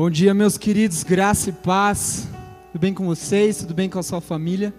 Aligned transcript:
Bom 0.00 0.08
dia, 0.08 0.32
meus 0.32 0.56
queridos, 0.56 1.04
graça 1.04 1.50
e 1.50 1.52
paz. 1.52 2.26
Tudo 2.72 2.80
bem 2.80 2.94
com 2.94 3.04
vocês? 3.04 3.58
Tudo 3.58 3.74
bem 3.74 3.86
com 3.86 3.98
a 3.98 4.02
sua 4.02 4.18
família? 4.18 4.72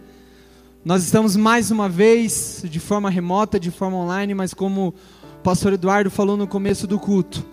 Nós 0.84 1.04
estamos 1.04 1.36
mais 1.36 1.70
uma 1.70 1.88
vez 1.88 2.64
de 2.68 2.80
forma 2.80 3.08
remota, 3.08 3.60
de 3.60 3.70
forma 3.70 3.98
online, 3.98 4.34
mas 4.34 4.52
como 4.52 4.96
o 5.38 5.44
pastor 5.44 5.74
Eduardo 5.74 6.10
falou 6.10 6.36
no 6.36 6.48
começo 6.48 6.88
do 6.88 6.98
culto, 6.98 7.46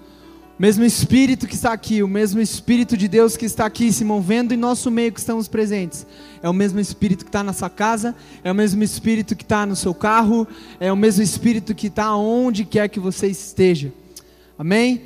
o 0.58 0.62
mesmo 0.62 0.82
Espírito 0.82 1.46
que 1.46 1.54
está 1.54 1.70
aqui, 1.74 2.02
o 2.02 2.08
mesmo 2.08 2.40
Espírito 2.40 2.96
de 2.96 3.06
Deus 3.06 3.36
que 3.36 3.44
está 3.44 3.66
aqui 3.66 3.92
se 3.92 4.02
movendo 4.02 4.54
em 4.54 4.56
nosso 4.56 4.90
meio 4.90 5.12
que 5.12 5.20
estamos 5.20 5.46
presentes, 5.46 6.06
é 6.42 6.48
o 6.48 6.54
mesmo 6.54 6.80
Espírito 6.80 7.22
que 7.22 7.28
está 7.28 7.42
na 7.42 7.52
sua 7.52 7.68
casa, 7.68 8.16
é 8.42 8.50
o 8.50 8.54
mesmo 8.54 8.82
Espírito 8.82 9.36
que 9.36 9.44
está 9.44 9.66
no 9.66 9.76
seu 9.76 9.92
carro, 9.92 10.48
é 10.80 10.90
o 10.90 10.96
mesmo 10.96 11.22
Espírito 11.22 11.74
que 11.74 11.88
está 11.88 12.16
onde 12.16 12.64
quer 12.64 12.88
que 12.88 12.98
você 12.98 13.26
esteja. 13.26 13.92
Amém? 14.58 15.02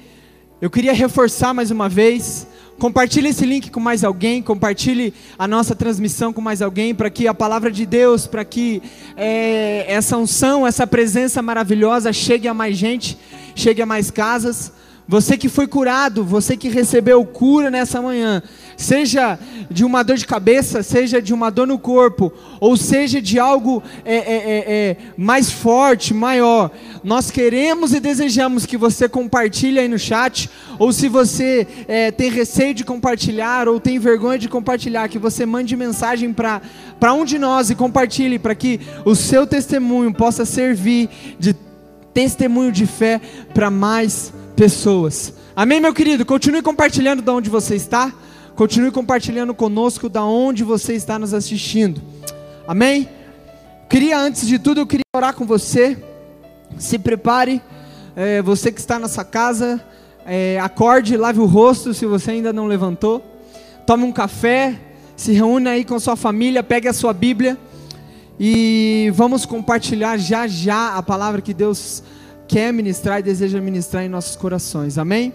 Eu 0.61 0.71
queria 0.71 0.93
reforçar 0.93 1.53
mais 1.53 1.73
uma 1.73 1.89
vez 1.89 2.47
Compartilhe 2.79 3.29
esse 3.29 3.47
link 3.47 3.71
com 3.71 3.79
mais 3.79 4.03
alguém, 4.03 4.43
compartilhe 4.43 5.15
a 5.39 5.47
nossa 5.47 5.75
transmissão 5.75 6.33
com 6.33 6.41
mais 6.41 6.61
alguém, 6.61 6.95
para 6.95 7.09
que 7.11 7.29
a 7.29 7.35
palavra 7.35 7.71
de 7.71 7.87
Deus, 7.87 8.27
para 8.27 8.45
que 8.45 8.83
é, 9.17 9.85
essa 9.89 10.17
unção, 10.17 10.67
essa 10.67 10.87
presença 10.87 11.41
maravilhosa 11.41 12.13
chegue 12.13 12.49
a 12.49 12.55
mais 12.55 12.77
gente, 12.77 13.17
chegue 13.55 13.81
a 13.83 13.87
mais 13.87 14.11
casas. 14.11 14.73
Você 15.07 15.37
que 15.37 15.49
foi 15.49 15.67
curado, 15.67 16.25
você 16.25 16.57
que 16.57 16.69
recebeu 16.69 17.25
cura 17.25 17.71
nessa 17.71 18.01
manhã, 18.01 18.43
seja 18.77 19.39
de 19.71 19.85
uma 19.85 20.03
dor 20.03 20.17
de 20.17 20.27
cabeça, 20.27 20.83
seja 20.83 21.21
de 21.21 21.33
uma 21.33 21.51
dor 21.51 21.67
no 21.67 21.79
corpo, 21.79 22.33
ou 22.61 22.77
seja 22.77 23.21
de 23.21 23.39
algo 23.39 23.83
é, 24.05 24.15
é, 24.15 24.19
é, 24.19 24.65
é, 24.67 24.97
mais 25.17 25.51
forte, 25.51 26.15
maior, 26.15 26.71
nós 27.03 27.31
queremos 27.31 27.93
e 27.93 28.01
desejamos 28.01 28.67
que 28.67 28.77
você 28.77 29.09
compartilhe 29.09 29.79
aí 29.79 29.89
no 29.89 29.99
chat, 29.99 30.51
ou 30.79 30.93
se 30.93 31.09
você 31.09 31.67
é, 31.89 32.11
tem 32.11 32.31
receio 32.31 32.75
de 32.75 32.85
compartilhar, 32.85 33.69
ou 33.69 33.81
tem 33.81 33.99
vergonha 33.99 34.39
de 34.39 34.49
compartilhar, 34.49 35.09
que 35.09 35.19
você 35.19 35.47
mande 35.47 35.77
mensagem 35.77 36.33
para 36.33 37.15
um 37.15 37.25
de 37.25 37.39
nós 37.39 37.71
e 37.71 37.75
compartilhe, 37.75 38.39
para 38.39 38.55
que 38.55 38.81
o 39.05 39.15
seu 39.15 39.47
testemunho 39.47 40.13
possa 40.13 40.45
servir 40.45 41.09
de 41.39 41.55
testemunho 42.13 42.71
de 42.71 42.87
fé 42.87 43.21
para 43.55 43.71
mais 43.71 44.33
pessoas. 44.55 45.35
Amém, 45.55 45.81
meu 45.81 45.93
querido? 45.93 46.25
Continue 46.25 46.63
compartilhando 46.63 47.23
de 47.23 47.31
onde 47.31 47.51
você 47.51 47.75
está. 47.75 48.13
Continue 48.55 48.91
compartilhando 48.91 49.55
conosco 49.55 50.09
da 50.09 50.25
onde 50.25 50.63
você 50.63 50.95
está 50.95 51.19
nos 51.19 51.33
assistindo. 51.33 52.01
Amém? 52.67 53.09
Queria, 53.89 54.19
antes 54.19 54.47
de 54.47 54.59
tudo, 54.59 54.81
eu 54.81 54.87
queria 54.87 55.05
orar 55.15 55.35
com 55.35 55.47
você. 55.47 55.97
Se 56.79 56.99
prepare. 56.99 57.63
É, 58.15 58.43
você 58.43 58.71
que 58.71 58.79
está 58.79 58.99
nessa 58.99 59.25
casa, 59.25 59.83
é, 60.27 60.61
acorde, 60.61 61.17
lave 61.17 61.41
o 61.41 61.47
rosto 61.47 61.95
se 61.95 62.05
você 62.05 62.33
ainda 62.33 62.53
não 62.53 62.67
levantou. 62.67 63.23
Tome 63.87 64.05
um 64.05 64.13
café, 64.13 64.79
se 65.17 65.33
reúne 65.33 65.69
aí 65.69 65.85
com 65.85 65.99
sua 65.99 66.15
família, 66.15 66.63
pegue 66.63 66.89
a 66.89 66.93
sua 66.93 67.13
Bíblia 67.13 67.59
e 68.39 69.11
vamos 69.15 69.47
compartilhar 69.47 70.17
já 70.19 70.47
já 70.47 70.97
a 70.97 71.03
palavra 71.03 71.41
que 71.41 71.55
Deus 71.55 72.03
quer 72.47 72.73
ministrar 72.73 73.21
e 73.21 73.23
deseja 73.23 73.61
ministrar 73.61 74.05
em 74.05 74.09
nossos 74.09 74.37
corações. 74.37 74.99
Amém? 74.99 75.33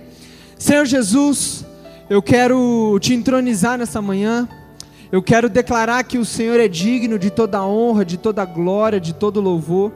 Senhor 0.58 0.86
Jesus, 0.86 1.66
eu 2.10 2.22
quero 2.22 2.98
te 3.02 3.14
entronizar 3.14 3.78
nessa 3.78 4.02
manhã. 4.02 4.48
Eu 5.12 5.22
quero 5.22 5.50
declarar 5.50 6.04
que 6.04 6.18
o 6.18 6.26
Senhor 6.26 6.60
é 6.60 6.68
digno 6.68 7.20
de 7.20 7.30
toda 7.30 7.66
honra, 7.66 8.06
de 8.06 8.18
toda 8.18 8.46
glória, 8.46 9.00
de 9.00 9.14
todo 9.14 9.42
louvor. 9.42 9.92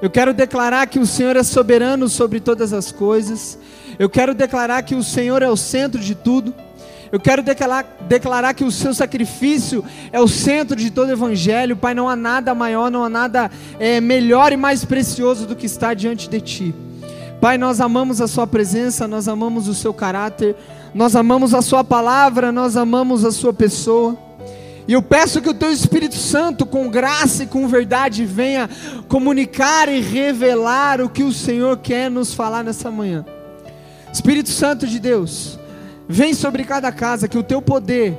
Eu 0.00 0.10
quero 0.10 0.32
declarar 0.32 0.86
que 0.86 0.98
o 0.98 1.06
Senhor 1.06 1.36
é 1.36 1.42
soberano 1.42 2.08
sobre 2.08 2.38
todas 2.38 2.72
as 2.72 2.92
coisas. 2.92 3.58
Eu 3.98 4.08
quero 4.08 4.34
declarar 4.34 4.82
que 4.82 4.94
o 4.94 5.02
Senhor 5.02 5.42
é 5.42 5.48
o 5.48 5.56
centro 5.56 6.00
de 6.00 6.14
tudo. 6.14 6.54
Eu 7.10 7.18
quero 7.18 7.42
declarar, 7.42 7.96
declarar 8.06 8.52
que 8.52 8.64
o 8.64 8.70
seu 8.70 8.92
sacrifício 8.92 9.82
é 10.12 10.20
o 10.20 10.28
centro 10.28 10.76
de 10.76 10.90
todo 10.90 11.08
o 11.08 11.12
evangelho. 11.12 11.76
Pai, 11.76 11.94
não 11.94 12.08
há 12.08 12.14
nada 12.14 12.54
maior, 12.54 12.90
não 12.90 13.02
há 13.02 13.08
nada 13.08 13.50
é, 13.80 14.00
melhor 14.00 14.52
e 14.52 14.56
mais 14.56 14.84
precioso 14.84 15.46
do 15.46 15.56
que 15.56 15.66
está 15.66 15.94
diante 15.94 16.28
de 16.28 16.40
ti. 16.40 16.74
Pai, 17.40 17.56
nós 17.56 17.80
amamos 17.80 18.20
a 18.20 18.26
Sua 18.26 18.46
presença, 18.46 19.06
nós 19.06 19.28
amamos 19.28 19.68
o 19.68 19.74
Seu 19.74 19.94
caráter, 19.94 20.56
nós 20.94 21.14
amamos 21.14 21.54
a 21.54 21.62
Sua 21.62 21.84
palavra, 21.84 22.50
nós 22.50 22.76
amamos 22.76 23.24
a 23.24 23.30
Sua 23.30 23.52
pessoa. 23.52 24.16
E 24.86 24.92
eu 24.92 25.02
peço 25.02 25.40
que 25.40 25.48
o 25.48 25.54
Teu 25.54 25.70
Espírito 25.70 26.16
Santo, 26.16 26.64
com 26.64 26.88
graça 26.88 27.44
e 27.44 27.46
com 27.46 27.68
verdade, 27.68 28.24
venha 28.24 28.68
comunicar 29.08 29.88
e 29.88 30.00
revelar 30.00 31.00
o 31.00 31.08
que 31.08 31.22
o 31.22 31.32
Senhor 31.32 31.76
quer 31.78 32.10
nos 32.10 32.34
falar 32.34 32.64
nessa 32.64 32.90
manhã. 32.90 33.24
Espírito 34.12 34.48
Santo 34.48 34.86
de 34.86 34.98
Deus, 34.98 35.58
Vem 36.08 36.32
sobre 36.32 36.64
cada 36.64 36.90
casa 36.90 37.28
que 37.28 37.36
o 37.36 37.42
teu 37.42 37.60
poder, 37.60 38.18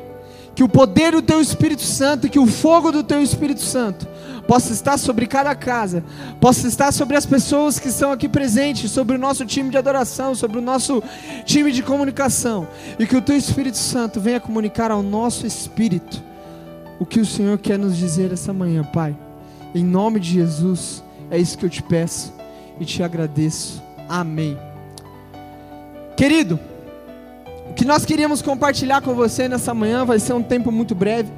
que 0.53 0.63
o 0.63 0.69
poder 0.69 1.13
do 1.13 1.23
teu 1.23 1.41
Espírito 1.41 1.81
Santo, 1.81 2.29
que 2.29 2.37
o 2.37 2.45
fogo 2.45 2.91
do 2.91 3.03
teu 3.03 3.23
Espírito 3.23 3.61
Santo 3.61 4.07
possa 4.49 4.73
estar 4.73 4.97
sobre 4.97 5.27
cada 5.27 5.53
casa, 5.53 6.03
possa 6.41 6.67
estar 6.67 6.91
sobre 6.91 7.15
as 7.15 7.23
pessoas 7.23 7.77
que 7.77 7.87
estão 7.87 8.11
aqui 8.11 8.27
presentes, 8.27 8.89
sobre 8.89 9.15
o 9.15 9.19
nosso 9.19 9.45
time 9.45 9.69
de 9.69 9.77
adoração, 9.77 10.33
sobre 10.33 10.57
o 10.57 10.61
nosso 10.61 11.03
time 11.45 11.71
de 11.71 11.83
comunicação, 11.83 12.67
e 12.97 13.05
que 13.05 13.15
o 13.15 13.21
teu 13.21 13.37
Espírito 13.37 13.77
Santo 13.77 14.19
venha 14.19 14.39
comunicar 14.39 14.89
ao 14.89 15.03
nosso 15.03 15.45
espírito 15.45 16.23
o 16.99 17.05
que 17.05 17.19
o 17.19 17.25
Senhor 17.27 17.59
quer 17.59 17.77
nos 17.77 17.95
dizer 17.95 18.33
essa 18.33 18.51
manhã, 18.51 18.83
Pai. 18.83 19.15
Em 19.75 19.83
nome 19.83 20.19
de 20.19 20.31
Jesus, 20.31 21.03
é 21.29 21.37
isso 21.37 21.55
que 21.55 21.65
eu 21.65 21.69
te 21.69 21.83
peço 21.83 22.33
e 22.79 22.85
te 22.85 23.03
agradeço. 23.03 23.83
Amém. 24.09 24.57
Querido, 26.17 26.59
o 27.69 27.73
que 27.75 27.85
nós 27.85 28.03
queríamos 28.03 28.41
compartilhar 28.41 29.01
com 29.01 29.13
você 29.13 29.47
nessa 29.47 29.75
manhã 29.75 30.05
vai 30.05 30.17
ser 30.17 30.33
um 30.33 30.41
tempo 30.41 30.71
muito 30.71 30.95
breve. 30.95 31.29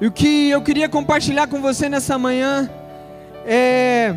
E 0.00 0.06
o 0.06 0.12
que 0.12 0.48
eu 0.48 0.62
queria 0.62 0.88
compartilhar 0.88 1.48
com 1.48 1.60
você 1.60 1.88
nessa 1.88 2.16
manhã 2.16 2.70
é. 3.44 4.14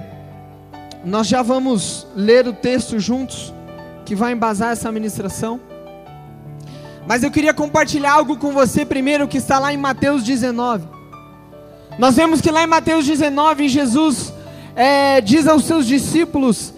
Nós 1.03 1.27
já 1.27 1.41
vamos 1.41 2.05
ler 2.15 2.47
o 2.47 2.53
texto 2.53 2.99
juntos, 2.99 3.51
que 4.05 4.13
vai 4.13 4.33
embasar 4.33 4.71
essa 4.71 4.91
ministração. 4.91 5.59
Mas 7.07 7.23
eu 7.23 7.31
queria 7.31 7.55
compartilhar 7.55 8.11
algo 8.11 8.37
com 8.37 8.51
você 8.51 8.85
primeiro, 8.85 9.27
que 9.27 9.37
está 9.37 9.57
lá 9.57 9.73
em 9.73 9.77
Mateus 9.77 10.23
19. 10.23 10.87
Nós 11.97 12.15
vemos 12.15 12.39
que 12.39 12.51
lá 12.51 12.63
em 12.63 12.67
Mateus 12.67 13.07
19, 13.07 13.67
Jesus 13.67 14.31
é, 14.75 15.19
diz 15.21 15.47
aos 15.47 15.65
seus 15.65 15.87
discípulos: 15.87 16.71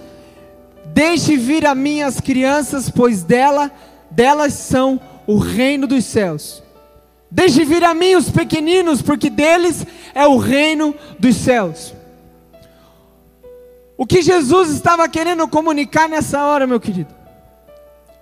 Deixe 0.85 1.35
vir 1.35 1.66
a 1.66 1.75
minhas 1.75 2.22
crianças, 2.22 2.90
pois 2.90 3.24
dela, 3.24 3.70
delas 4.09 4.53
são 4.53 5.02
o 5.28 5.38
reino 5.38 5.85
dos 5.85 6.06
céus. 6.06 6.62
Deixe 7.34 7.66
vir 7.66 7.84
a 7.84 7.96
mim 7.96 8.14
os 8.14 8.30
pequeninos, 8.30 9.02
porque 9.02 9.28
deles 9.28 9.88
é 10.14 10.28
o 10.28 10.38
reino 10.38 10.94
dos 11.18 11.36
céus. 11.36 11.92
O 13.98 14.06
que 14.06 14.22
Jesus 14.22 14.70
estava 14.70 15.10
querendo 15.10 15.48
comunicar 15.48 16.08
nessa 16.08 16.46
hora, 16.46 16.68
meu 16.68 16.80
querido, 16.80 17.12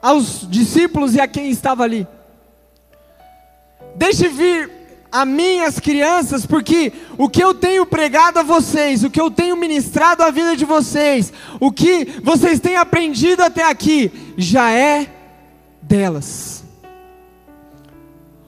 aos 0.01 0.49
discípulos 0.49 1.13
e 1.13 1.19
a 1.19 1.27
quem 1.27 1.49
estava 1.49 1.83
ali. 1.83 2.07
Deixe 3.95 4.29
vir 4.29 4.71
a 5.11 5.25
minhas 5.25 5.77
crianças, 5.77 6.45
porque 6.45 6.93
o 7.17 7.27
que 7.27 7.43
eu 7.43 7.53
tenho 7.53 7.85
pregado 7.85 8.39
a 8.39 8.43
vocês, 8.43 9.03
o 9.03 9.09
que 9.09 9.19
eu 9.19 9.29
tenho 9.29 9.57
ministrado 9.57 10.23
à 10.23 10.31
vida 10.31 10.55
de 10.55 10.63
vocês, 10.63 11.33
o 11.59 11.69
que 11.69 12.05
vocês 12.23 12.61
têm 12.61 12.77
aprendido 12.77 13.43
até 13.43 13.69
aqui, 13.69 14.09
já 14.37 14.71
é 14.71 15.05
delas. 15.81 16.60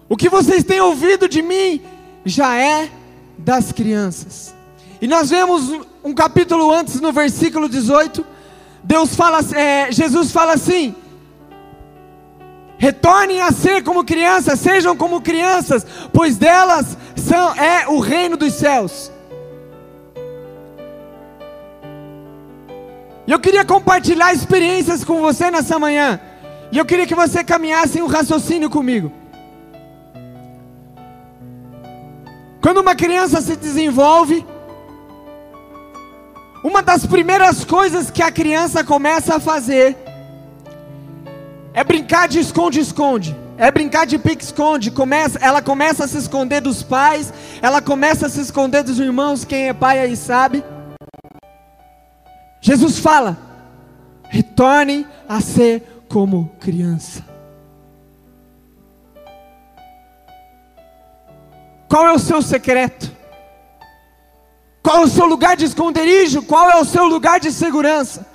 O 0.10 0.18
que 0.18 0.30
vocês 0.30 0.64
têm 0.64 0.82
ouvido 0.82 1.28
de 1.28 1.42
mim, 1.42 1.82
já 2.26 2.58
é 2.58 2.90
das 3.38 3.72
crianças. 3.72 4.54
E 5.02 5.08
nós 5.08 5.30
vemos 5.30 5.82
um 6.04 6.14
capítulo 6.14 6.72
antes, 6.72 7.00
no 7.02 7.12
versículo 7.12 7.68
18, 7.68 8.26
Deus 8.84 9.16
fala, 9.16 9.40
é, 9.56 9.92
Jesus 9.92 10.32
fala 10.32 10.54
assim: 10.54 10.96
Retornem 12.78 13.42
a 13.42 13.52
ser 13.52 13.84
como 13.84 14.04
crianças, 14.04 14.60
sejam 14.60 14.96
como 14.96 15.22
crianças, 15.22 15.86
pois 16.12 16.38
delas 16.38 16.98
são, 17.16 17.56
é 17.56 17.88
o 17.88 18.00
reino 18.00 18.36
dos 18.36 18.54
céus. 18.54 19.12
E 23.26 23.32
eu 23.32 23.40
queria 23.40 23.64
compartilhar 23.64 24.34
experiências 24.34 25.04
com 25.06 25.22
você 25.22 25.50
nessa 25.50 25.80
manhã. 25.80 26.20
E 26.74 26.78
eu 26.78 26.86
queria 26.86 27.08
que 27.08 27.16
você 27.16 27.42
caminhasse 27.42 28.02
um 28.02 28.08
raciocínio 28.08 28.70
comigo. 28.70 29.12
Quando 32.74 32.88
uma 32.88 32.96
criança 32.96 33.40
se 33.40 33.56
desenvolve, 33.56 34.44
uma 36.64 36.82
das 36.82 37.06
primeiras 37.06 37.64
coisas 37.64 38.10
que 38.10 38.24
a 38.24 38.32
criança 38.32 38.84
começa 38.84 39.36
a 39.36 39.40
fazer 39.40 39.96
é 41.72 41.84
brincar 41.84 42.28
de 42.28 42.40
esconde-esconde. 42.40 43.38
É 43.60 43.70
brincar 43.70 44.08
de 44.08 44.18
pique-esconde. 44.18 44.90
Começa, 44.90 45.38
ela 45.38 45.62
começa 45.62 46.06
a 46.06 46.08
se 46.08 46.18
esconder 46.18 46.62
dos 46.62 46.82
pais. 46.82 47.32
Ela 47.62 47.80
começa 47.80 48.26
a 48.26 48.30
se 48.30 48.42
esconder 48.42 48.82
dos 48.82 48.98
irmãos. 48.98 49.46
Quem 49.46 49.70
é 49.70 49.74
pai 49.74 50.00
aí 50.00 50.18
sabe. 50.18 50.64
Jesus 52.60 52.98
fala: 52.98 53.38
retornem 54.32 55.06
a 55.30 55.40
ser 55.42 56.06
como 56.10 56.50
criança. 56.60 57.33
Qual 61.94 62.08
é 62.08 62.12
o 62.12 62.18
seu 62.18 62.42
secreto? 62.42 63.12
Qual 64.82 64.98
é 64.98 65.02
o 65.02 65.08
seu 65.08 65.28
lugar 65.28 65.56
de 65.56 65.66
esconderijo? 65.66 66.42
Qual 66.42 66.68
é 66.68 66.82
o 66.82 66.86
seu 66.86 67.06
lugar 67.06 67.40
de 67.40 67.52
segurança? 67.52 68.26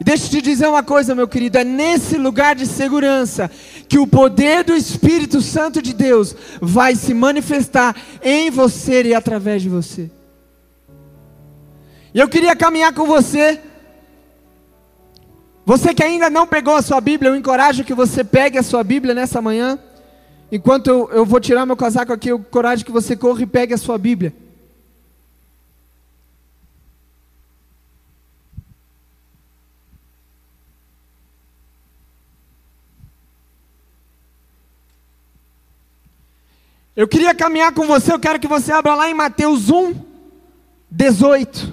E 0.00 0.02
deixa 0.02 0.24
eu 0.24 0.30
te 0.30 0.40
dizer 0.40 0.66
uma 0.66 0.82
coisa, 0.82 1.14
meu 1.14 1.28
querido: 1.28 1.58
é 1.58 1.62
nesse 1.62 2.16
lugar 2.16 2.54
de 2.54 2.64
segurança 2.66 3.50
que 3.86 3.98
o 3.98 4.06
poder 4.06 4.64
do 4.64 4.74
Espírito 4.74 5.42
Santo 5.42 5.82
de 5.82 5.92
Deus 5.92 6.34
vai 6.58 6.94
se 6.96 7.12
manifestar 7.12 7.94
em 8.22 8.50
você 8.50 9.02
e 9.02 9.14
através 9.14 9.60
de 9.60 9.68
você. 9.68 10.10
E 12.14 12.18
eu 12.18 12.30
queria 12.30 12.56
caminhar 12.56 12.94
com 12.94 13.04
você. 13.04 13.60
Você 15.66 15.92
que 15.92 16.02
ainda 16.02 16.30
não 16.30 16.46
pegou 16.46 16.76
a 16.76 16.80
sua 16.80 16.98
Bíblia, 16.98 17.30
eu 17.30 17.36
encorajo 17.36 17.84
que 17.84 17.92
você 17.92 18.24
pegue 18.24 18.56
a 18.56 18.62
sua 18.62 18.82
Bíblia 18.82 19.12
nessa 19.12 19.42
manhã. 19.42 19.78
Enquanto 20.50 20.88
eu, 20.88 21.10
eu 21.10 21.24
vou 21.24 21.40
tirar 21.40 21.66
meu 21.66 21.76
casaco 21.76 22.12
aqui, 22.12 22.28
eu 22.28 22.38
encorajo 22.38 22.84
que 22.84 22.92
você 22.92 23.16
corra 23.16 23.42
e 23.42 23.46
pegue 23.46 23.74
a 23.74 23.78
sua 23.78 23.98
Bíblia. 23.98 24.32
Eu 36.96 37.08
queria 37.08 37.34
caminhar 37.34 37.72
com 37.72 37.86
você, 37.86 38.12
eu 38.12 38.20
quero 38.20 38.38
que 38.38 38.46
você 38.46 38.70
abra 38.70 38.94
lá 38.94 39.10
em 39.10 39.14
Mateus 39.14 39.68
1, 39.68 39.94
18. 40.88 41.72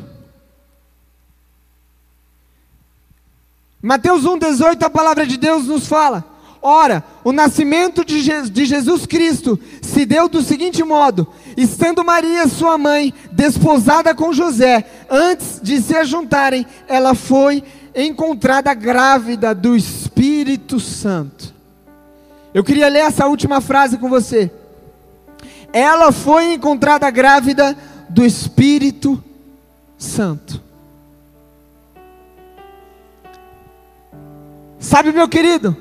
Mateus 3.80 4.26
1, 4.26 4.40
18, 4.40 4.84
a 4.84 4.90
palavra 4.90 5.26
de 5.26 5.38
Deus 5.38 5.68
nos 5.68 5.88
fala: 5.88 6.26
Ora, 6.62 7.04
o 7.24 7.32
nascimento 7.32 8.06
de, 8.06 8.22
Je 8.22 8.50
de 8.50 8.66
Jesus 8.66 9.06
Cristo 9.06 9.60
se 9.82 10.06
deu 10.06 10.30
do 10.30 10.42
seguinte 10.42 10.84
modo: 10.84 11.28
estando 11.58 12.06
Maria, 12.06 12.48
sua 12.48 12.78
mãe, 12.78 13.14
desposada 13.32 14.14
com 14.14 14.32
José, 14.32 14.86
antes 15.10 15.60
de 15.62 15.82
se 15.82 16.04
juntarem, 16.06 16.66
ela 16.88 17.16
foi 17.16 17.64
encontrada 17.96 18.74
grávida 18.74 19.56
do 19.56 19.76
Espírito 19.76 20.80
Santo. 20.80 21.54
Eu 22.54 22.64
queria 22.64 22.90
ler 22.90 23.00
essa 23.00 23.28
última 23.28 23.62
frase 23.62 23.98
com 23.98 24.10
você 24.10 24.52
ela 25.74 26.12
foi 26.12 26.54
encontrada 26.54 27.10
grávida 27.10 27.78
do 28.10 28.26
Espírito 28.26 29.24
Santo. 29.98 30.62
Sabe, 34.80 35.12
meu 35.12 35.30
querido, 35.30 35.78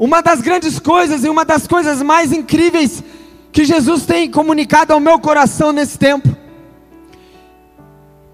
uma 0.00 0.22
das 0.22 0.40
grandes 0.40 0.78
coisas 0.78 1.24
e 1.24 1.28
uma 1.28 1.44
das 1.44 1.66
coisas 1.66 2.00
mais 2.00 2.32
incríveis 2.32 3.04
que 3.52 3.66
Jesus 3.66 4.06
tem 4.06 4.30
comunicado 4.30 4.94
ao 4.94 4.98
meu 4.98 5.18
coração 5.18 5.72
nesse 5.72 5.98
tempo, 5.98 6.34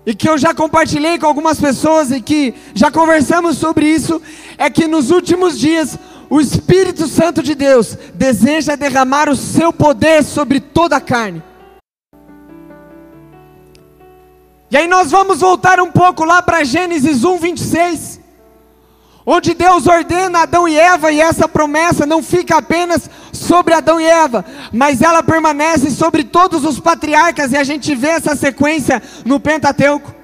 e 0.07 0.15
que 0.15 0.29
eu 0.29 0.39
já 0.39 0.55
compartilhei 0.55 1.19
com 1.19 1.27
algumas 1.27 1.59
pessoas 1.59 2.13
e 2.13 2.21
que 2.21 2.55
já 2.73 2.89
conversamos 2.89 3.59
sobre 3.59 3.89
isso, 3.89 4.23
é 4.57 4.71
que 4.71 4.87
nos 4.87 5.11
últimos 5.11 5.59
dias 5.59 5.99
o 6.31 6.41
Espírito 6.41 7.09
Santo 7.09 7.43
de 7.43 7.57
Deus 7.57 7.99
deseja 8.15 8.77
derramar 8.77 9.29
o 9.29 9.35
seu 9.35 9.73
poder 9.73 10.23
sobre 10.23 10.61
toda 10.61 10.95
a 10.95 11.01
carne. 11.01 11.43
E 14.71 14.77
aí 14.77 14.87
nós 14.87 15.11
vamos 15.11 15.41
voltar 15.41 15.81
um 15.81 15.91
pouco 15.91 16.25
lá 16.25 16.41
para 16.41 16.63
Gênesis 16.63 17.25
1, 17.25 17.39
26, 17.39 18.16
onde 19.27 19.55
Deus 19.55 19.89
ordena 19.89 20.43
Adão 20.43 20.69
e 20.69 20.79
Eva, 20.79 21.11
e 21.11 21.21
essa 21.21 21.49
promessa 21.49 22.07
não 22.07 22.23
fica 22.23 22.59
apenas 22.59 23.11
sobre 23.33 23.75
Adão 23.75 24.01
e 24.01 24.05
Eva, 24.05 24.45
mas 24.73 25.03
ela 25.03 25.21
permanece 25.21 25.91
sobre 25.91 26.23
todos 26.23 26.65
os 26.65 26.79
patriarcas, 26.79 27.51
e 27.51 27.57
a 27.57 27.65
gente 27.65 27.93
vê 27.97 28.09
essa 28.09 28.37
sequência 28.37 29.03
no 29.25 29.41
Pentateuco. 29.41 30.15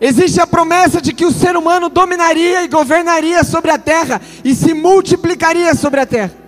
Existe 0.00 0.40
a 0.40 0.46
promessa 0.46 1.00
de 1.00 1.12
que 1.12 1.24
o 1.24 1.32
ser 1.32 1.56
humano 1.56 1.88
dominaria 1.88 2.62
e 2.62 2.68
governaria 2.68 3.42
sobre 3.44 3.70
a 3.70 3.78
terra 3.78 4.20
e 4.44 4.54
se 4.54 4.74
multiplicaria 4.74 5.74
sobre 5.74 6.00
a 6.00 6.06
terra. 6.06 6.42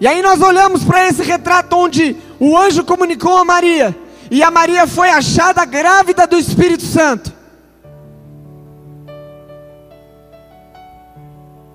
E 0.00 0.06
aí 0.06 0.20
nós 0.22 0.40
olhamos 0.40 0.82
para 0.84 1.06
esse 1.06 1.22
retrato 1.22 1.76
onde 1.76 2.16
o 2.38 2.56
anjo 2.56 2.84
comunicou 2.84 3.36
a 3.36 3.44
Maria, 3.44 3.96
e 4.30 4.42
a 4.42 4.50
Maria 4.50 4.86
foi 4.86 5.10
achada 5.10 5.64
grávida 5.64 6.26
do 6.26 6.36
Espírito 6.36 6.84
Santo. 6.84 7.32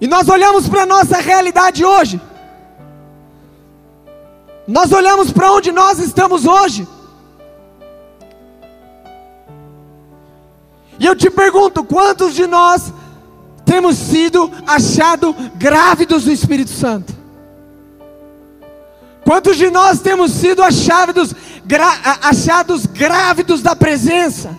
E 0.02 0.08
nós 0.08 0.30
olhamos 0.30 0.68
para 0.68 0.84
a 0.84 0.86
nossa 0.86 1.18
realidade 1.18 1.84
hoje. 1.84 2.22
Nós 4.68 4.92
olhamos 4.92 5.32
para 5.32 5.52
onde 5.52 5.72
nós 5.72 6.00
estamos 6.00 6.46
hoje. 6.46 6.88
E 11.00 11.06
eu 11.06 11.16
te 11.16 11.30
pergunto: 11.30 11.84
quantos 11.84 12.34
de 12.34 12.48
nós 12.48 12.94
temos 13.66 13.98
sido 13.98 14.52
achados 14.66 15.36
grávidos 15.56 16.26
do 16.26 16.32
Espírito 16.32 16.72
Santo? 16.72 17.19
Quantos 19.24 19.58
de 19.58 19.70
nós 19.70 20.00
temos 20.00 20.32
sido 20.32 20.64
achados, 20.64 21.34
achados 22.22 22.86
grávidos 22.86 23.62
da 23.62 23.76
presença? 23.76 24.58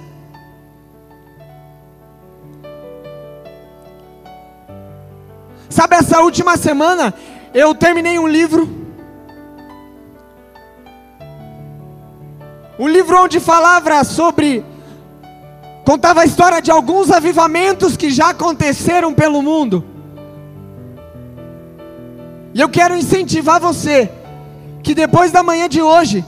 Sabe, 5.68 5.96
essa 5.96 6.20
última 6.20 6.56
semana 6.56 7.14
eu 7.54 7.74
terminei 7.74 8.18
um 8.18 8.28
livro 8.28 8.80
Um 12.80 12.88
livro 12.88 13.22
onde 13.22 13.38
falava 13.38 14.02
sobre. 14.04 14.64
Contava 15.84 16.22
a 16.22 16.24
história 16.24 16.62
de 16.62 16.70
alguns 16.70 17.10
avivamentos 17.10 17.94
que 17.94 18.08
já 18.10 18.30
aconteceram 18.30 19.12
pelo 19.12 19.42
mundo. 19.42 19.84
E 22.54 22.60
eu 22.60 22.70
quero 22.70 22.96
incentivar 22.96 23.60
você 23.60 24.10
que 24.82 24.94
depois 24.94 25.30
da 25.30 25.42
manhã 25.42 25.68
de 25.68 25.82
hoje, 25.82 26.24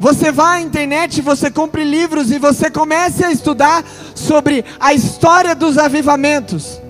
você 0.00 0.30
vá 0.30 0.52
à 0.52 0.60
internet, 0.60 1.20
você 1.20 1.50
compre 1.50 1.82
livros 1.82 2.30
e 2.30 2.38
você 2.38 2.70
comece 2.70 3.24
a 3.24 3.32
estudar 3.32 3.84
sobre 4.14 4.64
a 4.78 4.94
história 4.94 5.54
dos 5.54 5.76
avivamentos. 5.76 6.80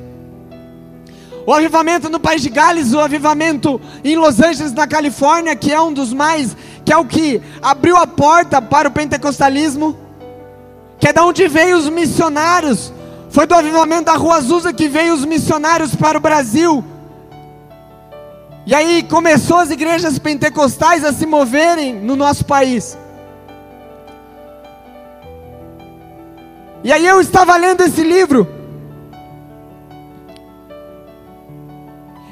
O 1.46 1.54
avivamento 1.54 2.10
no 2.10 2.20
País 2.20 2.42
de 2.42 2.50
Gales, 2.50 2.92
o 2.92 3.00
avivamento 3.00 3.80
em 4.04 4.16
Los 4.16 4.38
Angeles, 4.38 4.72
na 4.74 4.86
Califórnia, 4.86 5.56
que 5.56 5.72
é 5.72 5.80
um 5.80 5.92
dos 5.92 6.12
mais 6.12 6.54
que 6.84 6.92
é 6.92 6.96
o 6.96 7.04
que 7.04 7.40
abriu 7.62 7.96
a 7.96 8.06
porta 8.06 8.60
para 8.60 8.88
o 8.88 8.90
pentecostalismo, 8.90 9.96
que 10.98 11.08
é 11.08 11.12
de 11.12 11.20
onde 11.20 11.48
veio 11.48 11.76
os 11.76 11.88
missionários. 11.88 12.92
Foi 13.30 13.46
do 13.46 13.54
avivamento 13.54 14.04
da 14.04 14.14
Rua 14.14 14.36
Azusa 14.36 14.72
que 14.72 14.88
veio 14.88 15.14
os 15.14 15.24
missionários 15.24 15.94
para 15.94 16.18
o 16.18 16.20
Brasil. 16.20 16.84
E 18.68 18.74
aí 18.74 19.02
começou 19.02 19.56
as 19.56 19.70
igrejas 19.70 20.18
pentecostais 20.18 21.02
a 21.02 21.10
se 21.10 21.24
moverem 21.24 21.94
no 21.94 22.14
nosso 22.14 22.44
país. 22.44 22.98
E 26.84 26.92
aí 26.92 27.06
eu 27.06 27.18
estava 27.18 27.56
lendo 27.56 27.82
esse 27.82 28.02
livro. 28.02 28.46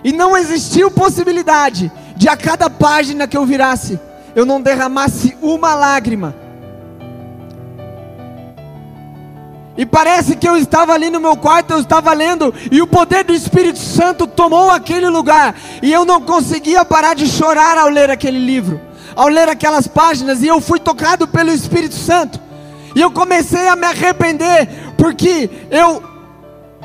E 0.05 0.13
não 0.13 0.37
existiu 0.37 0.91
possibilidade 0.91 1.91
de 2.15 2.29
a 2.29 2.37
cada 2.37 2.69
página 2.69 3.27
que 3.27 3.39
eu 3.39 3.47
virasse, 3.47 3.99
eu 4.35 4.45
não 4.45 4.61
derramasse 4.61 5.35
uma 5.41 5.75
lágrima. 5.75 6.37
E 9.77 9.85
parece 9.85 10.37
que 10.37 10.49
eu 10.49 10.57
estava 10.57 10.95
ali 10.95 11.11
no 11.11 11.21
meu 11.21 11.37
quarto, 11.37 11.73
eu 11.73 11.81
estava 11.81 12.13
lendo, 12.15 12.53
e 12.71 12.81
o 12.81 12.87
poder 12.87 13.25
do 13.25 13.35
Espírito 13.35 13.79
Santo 13.79 14.27
tomou 14.27 14.71
aquele 14.71 15.09
lugar, 15.09 15.55
e 15.83 15.93
eu 15.93 16.05
não 16.05 16.21
conseguia 16.23 16.85
parar 16.85 17.15
de 17.15 17.27
chorar 17.27 17.77
ao 17.77 17.89
ler 17.89 18.11
aquele 18.11 18.39
livro, 18.39 18.81
ao 19.15 19.29
ler 19.29 19.49
aquelas 19.49 19.87
páginas, 19.87 20.43
e 20.43 20.47
eu 20.47 20.61
fui 20.63 20.81
tocado 20.81 21.29
pelo 21.29 21.51
Espírito 21.51 21.95
Santo, 21.95 22.41
e 22.95 23.01
eu 23.03 23.11
comecei 23.11 23.69
a 23.69 23.77
me 23.77 23.85
arrepender, 23.85 24.95
porque 24.97 25.51
eu, 25.71 26.03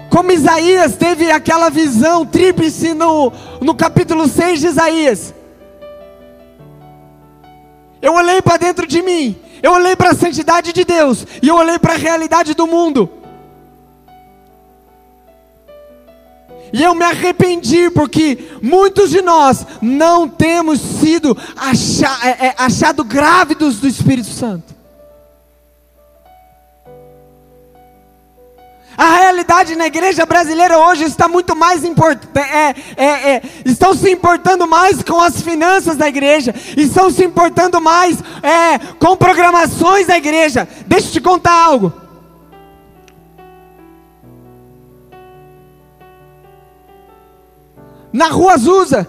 como 0.10 0.34
Isaías 0.34 0.98
teve 0.98 1.32
aquela 1.32 1.70
visão 1.70 2.26
tríplice 2.26 2.94
no, 2.94 3.32
no 3.62 3.74
capítulo 3.74 4.28
6 4.28 4.60
de 4.60 4.68
Isaías, 4.68 5.34
eu 8.02 8.16
olhei 8.16 8.42
para 8.42 8.58
dentro 8.58 8.86
de 8.86 9.02
mim, 9.02 9.38
eu 9.62 9.74
olhei 9.74 9.96
para 9.96 10.12
a 10.12 10.16
santidade 10.16 10.74
de 10.74 10.84
Deus, 10.84 11.26
e 11.42 11.48
eu 11.48 11.56
olhei 11.56 11.78
para 11.78 11.94
a 11.94 11.98
realidade 11.98 12.54
do 12.54 12.68
mundo. 12.68 13.10
E 16.74 16.82
eu 16.82 16.96
me 16.96 17.04
arrependi 17.04 17.90
porque 17.90 18.50
muitos 18.62 19.10
de 19.10 19.22
nós 19.22 19.66
não 19.82 20.28
temos 20.28 20.80
sido 20.80 21.38
é, 22.24 22.48
é, 22.48 22.56
achado 22.58 23.04
grávidos 23.04 23.80
do 23.80 23.88
Espírito 23.88 24.30
Santo. 24.30 24.81
A 29.02 29.16
realidade 29.16 29.76
na 29.76 29.88
igreja 29.88 30.28
brasileira 30.28 30.78
hoje 30.78 31.06
está 31.06 31.28
muito 31.28 31.56
mais 31.56 31.84
importante. 31.84 32.38
É, 32.38 32.76
é, 32.96 33.32
é, 33.32 33.42
estão 33.66 33.96
se 33.96 34.12
importando 34.12 34.68
mais 34.68 35.02
com 35.02 35.20
as 35.20 35.42
finanças 35.42 35.98
da 35.98 36.08
igreja. 36.08 36.54
Estão 36.78 37.10
se 37.10 37.26
importando 37.26 37.82
mais 37.82 38.20
é, 38.44 38.78
com 39.00 39.18
programações 39.18 40.06
da 40.06 40.16
igreja. 40.16 40.68
Deixa 40.86 41.08
eu 41.08 41.12
te 41.14 41.20
contar 41.20 41.52
algo. 41.52 41.92
Na 48.14 48.28
rua 48.28 48.54
Azusa, 48.54 49.08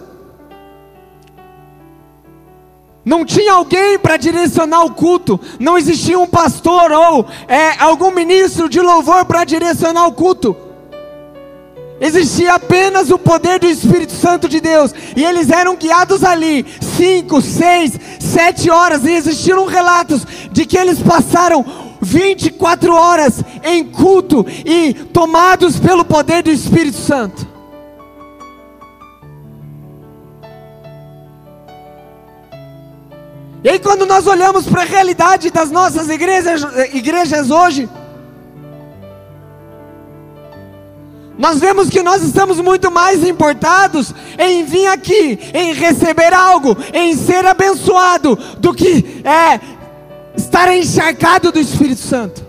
não 3.05 3.25
tinha 3.25 3.53
alguém 3.53 3.99
para 3.99 4.17
direcionar 4.17 4.85
o 4.85 4.91
culto, 4.91 5.39
não 5.59 5.77
existia 5.77 6.17
um 6.17 6.27
pastor 6.27 6.91
ou 6.91 7.25
é, 7.47 7.77
algum 7.79 8.11
ministro 8.11 8.69
de 8.69 8.79
louvor 8.79 9.25
para 9.25 9.43
direcionar 9.43 10.07
o 10.07 10.13
culto. 10.13 10.55
Existia 11.99 12.55
apenas 12.55 13.11
o 13.11 13.19
poder 13.19 13.59
do 13.59 13.67
Espírito 13.67 14.13
Santo 14.13 14.49
de 14.49 14.59
Deus, 14.59 14.93
e 15.15 15.23
eles 15.23 15.49
eram 15.49 15.75
guiados 15.75 16.23
ali, 16.23 16.65
cinco, 16.97 17.41
seis, 17.41 17.93
sete 18.19 18.69
horas, 18.69 19.05
e 19.05 19.11
existiram 19.11 19.65
relatos 19.65 20.25
de 20.51 20.65
que 20.65 20.77
eles 20.77 20.99
passaram 20.99 21.63
24 22.01 22.93
horas 22.93 23.41
em 23.63 23.85
culto 23.85 24.45
e 24.65 24.93
tomados 24.93 25.79
pelo 25.79 26.03
poder 26.03 26.43
do 26.43 26.51
Espírito 26.51 26.97
Santo. 26.97 27.52
E 33.63 33.69
aí, 33.69 33.79
quando 33.79 34.05
nós 34.05 34.27
olhamos 34.27 34.65
para 34.65 34.81
a 34.81 34.85
realidade 34.85 35.49
das 35.49 35.71
nossas 35.71 36.09
igrejas, 36.09 36.61
igrejas 36.93 37.49
hoje, 37.49 37.89
nós 41.37 41.59
vemos 41.59 41.89
que 41.89 42.03
nós 42.03 42.21
estamos 42.23 42.59
muito 42.59 42.91
mais 42.91 43.23
importados 43.23 44.13
em 44.37 44.65
vir 44.65 44.87
aqui, 44.87 45.39
em 45.53 45.73
receber 45.73 46.33
algo, 46.33 46.77
em 46.93 47.15
ser 47.15 47.45
abençoado, 47.45 48.35
do 48.59 48.73
que 48.73 49.23
é, 49.23 49.59
estar 50.35 50.73
encharcado 50.75 51.49
do 51.49 51.59
Espírito 51.59 52.01
Santo, 52.01 52.45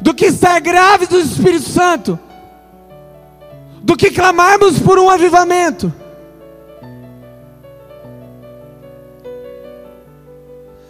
do 0.00 0.14
que 0.14 0.26
estar 0.26 0.58
grave 0.60 1.04
do 1.06 1.18
Espírito 1.20 1.68
Santo, 1.68 2.18
do 3.82 3.94
que 3.96 4.10
clamarmos 4.10 4.78
por 4.78 4.98
um 4.98 5.10
avivamento. 5.10 5.92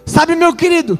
Sabe, 0.06 0.36
meu 0.36 0.54
querido? 0.54 0.96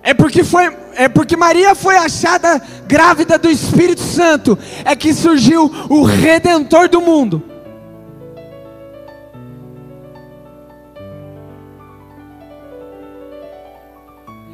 É 0.00 0.14
porque 0.14 0.44
foi, 0.44 0.76
é 0.94 1.08
porque 1.08 1.36
Maria 1.36 1.74
foi 1.74 1.96
achada 1.96 2.62
grávida 2.86 3.36
do 3.36 3.50
Espírito 3.50 4.02
Santo, 4.02 4.56
é 4.84 4.94
que 4.94 5.12
surgiu 5.12 5.64
o 5.88 6.04
redentor 6.04 6.88
do 6.88 7.00
mundo. 7.00 7.42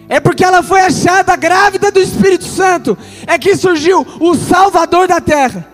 É 0.08 0.18
porque 0.18 0.44
ela 0.44 0.62
foi 0.62 0.80
achada 0.80 1.36
grávida 1.36 1.92
do 1.92 2.00
Espírito 2.00 2.44
Santo, 2.44 2.96
é 3.26 3.38
que 3.38 3.54
surgiu 3.54 4.06
o 4.20 4.34
Salvador 4.34 5.06
da 5.06 5.20
terra. 5.20 5.68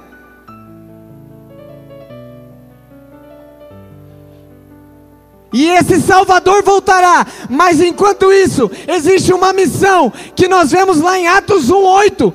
E 5.57 5.71
esse 5.71 6.03
Salvador 6.03 6.63
voltará. 6.63 7.27
Mas 7.49 7.81
enquanto 7.81 8.31
isso, 8.31 8.71
existe 8.87 9.33
uma 9.33 9.55
missão 9.55 10.13
que 10.35 10.47
nós 10.47 10.71
vemos 10.71 11.01
lá 11.01 11.19
em 11.19 11.29
Atos 11.29 11.71
1:8. 11.71 12.31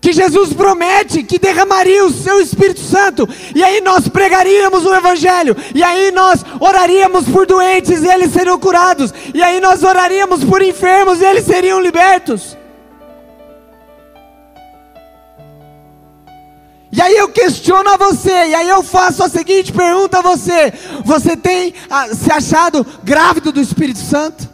Que 0.00 0.12
Jesus 0.12 0.52
promete 0.52 1.24
que 1.24 1.40
derramaria 1.40 2.04
o 2.04 2.12
seu 2.12 2.40
Espírito 2.40 2.80
Santo, 2.80 3.28
e 3.52 3.64
aí 3.64 3.80
nós 3.80 4.06
pregaríamos 4.06 4.86
o 4.86 4.94
Evangelho, 4.94 5.56
e 5.74 5.82
aí 5.82 6.12
nós 6.12 6.44
oraríamos 6.60 7.24
por 7.28 7.46
doentes 7.46 8.02
e 8.02 8.08
eles 8.08 8.32
seriam 8.32 8.58
curados, 8.58 9.12
e 9.34 9.42
aí 9.42 9.60
nós 9.60 9.82
oraríamos 9.82 10.44
por 10.44 10.62
enfermos 10.62 11.20
e 11.20 11.24
eles 11.24 11.44
seriam 11.44 11.80
libertos. 11.80 12.56
Aí 17.02 17.16
eu 17.16 17.28
questiono 17.28 17.90
a 17.90 17.96
você, 17.96 18.30
e 18.30 18.54
aí 18.54 18.68
eu 18.68 18.82
faço 18.82 19.22
a 19.22 19.28
seguinte 19.28 19.72
pergunta 19.72 20.18
a 20.18 20.22
você: 20.22 20.72
Você 21.04 21.36
tem 21.36 21.74
ah, 21.90 22.08
se 22.14 22.30
achado 22.30 22.86
grávido 23.02 23.52
do 23.52 23.60
Espírito 23.60 23.98
Santo? 23.98 24.48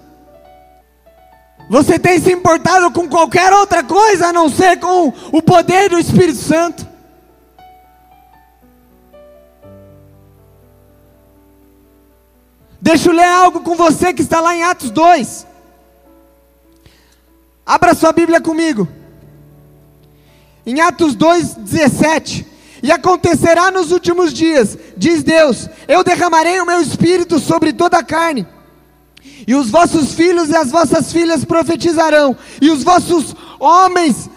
Você 1.69 1.99
tem 1.99 2.19
se 2.19 2.33
importado 2.33 2.91
com 2.91 3.07
qualquer 3.09 3.53
outra 3.53 3.85
coisa 3.85 4.29
a 4.29 4.33
não 4.33 4.49
ser 4.49 4.81
com 4.81 5.13
o 5.31 5.43
poder 5.43 5.91
do 5.91 5.99
Espírito 5.99 6.39
Santo? 6.39 6.89
Deixa 12.81 13.11
eu 13.11 13.13
ler 13.13 13.27
algo 13.27 13.61
com 13.61 13.75
você 13.75 14.15
que 14.15 14.23
está 14.23 14.41
lá 14.41 14.55
em 14.55 14.63
Atos 14.63 14.91
2. 14.91 15.47
Abra 17.67 17.95
sua 17.95 18.13
Bíblia 18.13 18.41
comigo. 18.41 18.89
Em 20.69 20.83
Atos 20.83 21.17
2,17. 21.17 22.45
E 22.83 22.93
acontecerá 22.93 23.71
nos 23.71 23.91
últimos 23.91 24.35
dias, 24.35 24.77
diz 24.99 25.23
Deus: 25.23 25.67
Eu 25.89 26.05
derramarei 26.05 26.61
o 26.61 26.67
meu 26.67 26.83
espírito 26.83 27.41
sobre 27.41 27.73
toda 27.73 27.97
a 27.97 28.05
carne. 28.05 28.47
E 29.47 29.55
os 29.55 29.71
vossos 29.71 30.13
filhos 30.13 30.51
e 30.51 30.57
as 30.57 30.71
vossas 30.71 31.11
filhas 31.11 31.43
profetizarão, 31.43 32.37
e 32.61 32.71
os 32.71 32.85
vossos 32.85 33.35
homens 33.59 34.29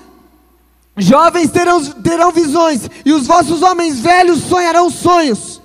jovens 0.98 1.52
terão, 1.52 1.84
terão 1.84 2.32
visões, 2.32 2.90
e 3.06 3.12
os 3.12 3.28
vossos 3.28 3.62
homens 3.62 4.00
velhos 4.00 4.40
sonharão 4.44 4.90
sonhos. 4.90 5.62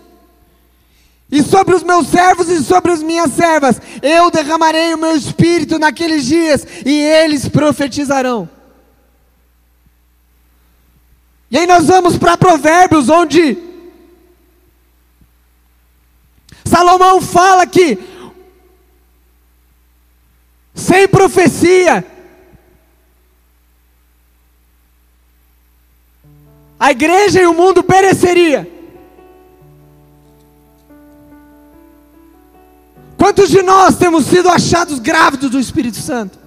E 1.31 1.45
sobre 1.45 1.77
os 1.77 1.85
meus 1.85 2.09
servos 2.09 2.49
e 2.49 2.61
sobre 2.65 2.91
as 2.91 3.05
minhas 3.05 3.33
servas, 3.33 3.81
eu 4.03 4.33
derramarei 4.33 4.93
o 4.95 4.99
meu 4.99 5.17
espírito 5.17 5.79
naqueles 5.79 6.25
dias, 6.25 6.67
e 6.85 6.93
eles 6.93 7.49
profetizarão. 7.49 8.56
E 11.51 11.59
aí 11.59 11.67
nós 11.67 11.87
vamos 11.87 12.19
para 12.19 12.37
Provérbios, 12.37 13.09
onde 13.09 13.57
Salomão 16.65 17.21
fala 17.21 17.67
que 17.67 17.99
sem 20.75 21.09
profecia, 21.09 22.05
a 26.79 26.91
igreja 26.91 27.41
e 27.41 27.47
o 27.47 27.55
mundo 27.55 27.83
pereceria. 27.83 28.71
Quantos 33.17 33.49
de 33.49 33.63
nós 33.63 33.97
temos 33.97 34.27
sido 34.27 34.51
achados 34.51 34.99
grávidos 34.99 35.51
do 35.51 35.59
Espírito 35.59 35.97
Santo? 35.97 36.46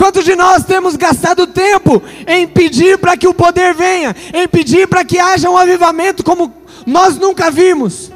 Quantos 0.00 0.24
de 0.24 0.34
nós 0.34 0.64
temos 0.64 0.96
gastado 0.96 1.46
tempo 1.46 2.02
em 2.26 2.48
pedir 2.48 2.96
para 2.96 3.18
que 3.18 3.28
o 3.28 3.34
poder 3.34 3.74
venha, 3.74 4.16
em 4.32 4.48
pedir 4.48 4.88
para 4.88 5.04
que 5.04 5.18
haja 5.18 5.50
um 5.50 5.58
avivamento 5.58 6.24
como 6.24 6.50
nós 6.86 7.18
nunca 7.18 7.50
vimos? 7.50 8.10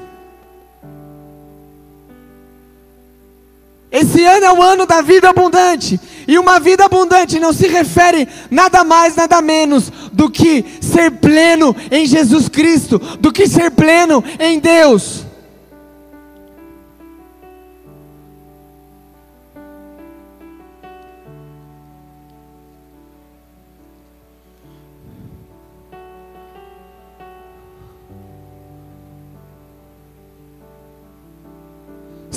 Esse 3.92 4.24
ano 4.24 4.46
é 4.46 4.52
o 4.54 4.62
ano 4.62 4.86
da 4.86 5.02
vida 5.02 5.28
abundante. 5.28 6.00
E 6.26 6.38
uma 6.38 6.58
vida 6.58 6.86
abundante 6.86 7.38
não 7.38 7.52
se 7.52 7.68
refere 7.68 8.26
nada 8.50 8.82
mais, 8.82 9.14
nada 9.14 9.42
menos 9.42 9.92
do 10.10 10.30
que 10.30 10.64
ser 10.80 11.10
pleno 11.10 11.76
em 11.90 12.06
Jesus 12.06 12.48
Cristo, 12.48 12.98
do 13.20 13.30
que 13.30 13.46
ser 13.46 13.70
pleno 13.70 14.24
em 14.40 14.58
Deus. 14.58 15.26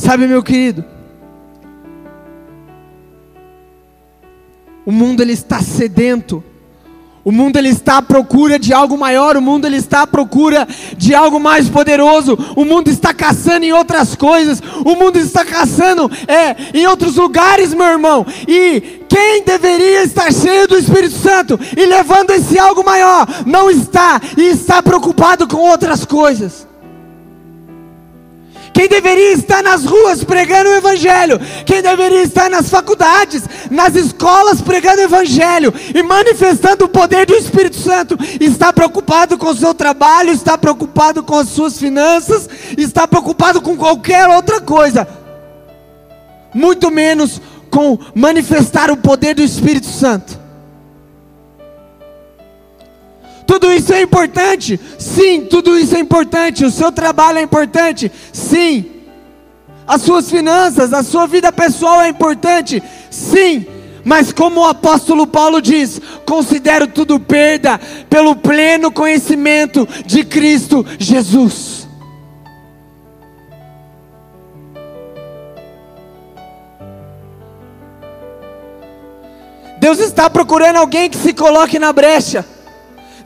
Sabe, 0.07 0.25
meu 0.25 0.41
querido? 0.41 0.85
O 4.85 4.91
mundo 4.91 5.21
ele 5.21 5.33
está 5.33 5.59
sedento. 5.59 6.41
O 7.25 7.31
mundo 7.33 7.57
ele 7.57 7.67
está 7.67 7.97
à 7.97 8.01
procura 8.01 8.57
de 8.57 8.71
algo 8.71 8.97
maior, 8.97 9.35
o 9.35 9.41
mundo 9.41 9.65
ele 9.67 9.75
está 9.75 10.03
à 10.03 10.07
procura 10.07 10.65
de 10.95 11.13
algo 11.13 11.41
mais 11.41 11.67
poderoso. 11.67 12.39
O 12.55 12.63
mundo 12.63 12.87
está 12.87 13.13
caçando 13.13 13.65
em 13.65 13.73
outras 13.73 14.15
coisas. 14.15 14.63
O 14.85 14.95
mundo 14.95 15.19
está 15.19 15.43
caçando 15.43 16.09
é, 16.25 16.55
em 16.73 16.87
outros 16.87 17.17
lugares, 17.17 17.73
meu 17.73 17.87
irmão. 17.87 18.25
E 18.47 19.03
quem 19.09 19.43
deveria 19.43 20.03
estar 20.03 20.31
cheio 20.31 20.69
do 20.69 20.77
Espírito 20.77 21.17
Santo 21.17 21.59
e 21.75 21.85
levando 21.85 22.31
esse 22.31 22.57
algo 22.57 22.81
maior, 22.81 23.27
não 23.45 23.69
está 23.69 24.21
e 24.37 24.43
está 24.43 24.81
preocupado 24.81 25.45
com 25.49 25.57
outras 25.57 26.05
coisas. 26.05 26.65
Quem 28.77 28.87
deveria 28.87 29.33
estar 29.33 29.63
nas 29.63 29.83
ruas 29.83 30.23
pregando 30.23 30.69
o 30.69 30.75
Evangelho, 30.75 31.39
quem 31.65 31.81
deveria 31.81 32.21
estar 32.21 32.47
nas 32.47 32.69
faculdades, 32.69 33.41
nas 33.71 33.95
escolas 33.95 34.61
pregando 34.61 35.01
o 35.01 35.05
Evangelho 35.05 35.73
e 35.95 36.03
manifestando 36.03 36.85
o 36.85 36.87
poder 36.87 37.25
do 37.25 37.33
Espírito 37.33 37.75
Santo, 37.75 38.15
está 38.39 38.71
preocupado 38.71 39.35
com 39.35 39.47
o 39.47 39.55
seu 39.55 39.73
trabalho, 39.73 40.29
está 40.29 40.59
preocupado 40.59 41.23
com 41.23 41.39
as 41.39 41.49
suas 41.49 41.79
finanças, 41.79 42.47
está 42.77 43.07
preocupado 43.07 43.59
com 43.61 43.75
qualquer 43.75 44.27
outra 44.27 44.61
coisa, 44.61 45.07
muito 46.53 46.91
menos 46.91 47.41
com 47.71 47.97
manifestar 48.13 48.91
o 48.91 48.97
poder 48.97 49.33
do 49.33 49.41
Espírito 49.41 49.87
Santo. 49.87 50.36
Isso 53.77 53.93
é 53.93 54.01
importante? 54.01 54.79
Sim, 54.97 55.45
tudo 55.45 55.77
isso 55.77 55.95
é 55.95 55.99
importante. 55.99 56.65
O 56.65 56.71
seu 56.71 56.91
trabalho 56.91 57.37
é 57.37 57.41
importante? 57.41 58.11
Sim. 58.33 58.85
As 59.87 60.01
suas 60.01 60.29
finanças, 60.29 60.93
a 60.93 61.01
sua 61.01 61.25
vida 61.25 61.51
pessoal 61.51 62.01
é 62.01 62.09
importante? 62.09 62.83
Sim. 63.09 63.65
Mas 64.03 64.31
como 64.31 64.61
o 64.61 64.65
apóstolo 64.65 65.27
Paulo 65.27 65.61
diz, 65.61 66.01
considero 66.25 66.87
tudo 66.87 67.19
perda 67.19 67.79
pelo 68.09 68.35
pleno 68.35 68.91
conhecimento 68.91 69.87
de 70.05 70.23
Cristo 70.23 70.85
Jesus. 70.97 71.87
Deus 79.77 79.99
está 79.99 80.29
procurando 80.29 80.77
alguém 80.77 81.09
que 81.09 81.17
se 81.17 81.33
coloque 81.33 81.77
na 81.77 81.93
brecha. 81.93 82.45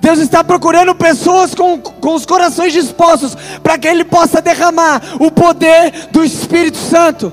Deus 0.02 0.18
está 0.18 0.44
procurando 0.44 0.96
pessoas 0.96 1.54
com, 1.54 1.80
com 1.80 2.16
os 2.16 2.26
corações 2.26 2.74
dispostos 2.74 3.38
para 3.62 3.78
que 3.78 3.88
Ele 3.88 4.04
possa 4.04 4.42
derramar 4.42 5.00
o 5.20 5.30
poder 5.30 6.08
do 6.12 6.24
Espírito 6.24 6.80
Santo. 6.80 7.32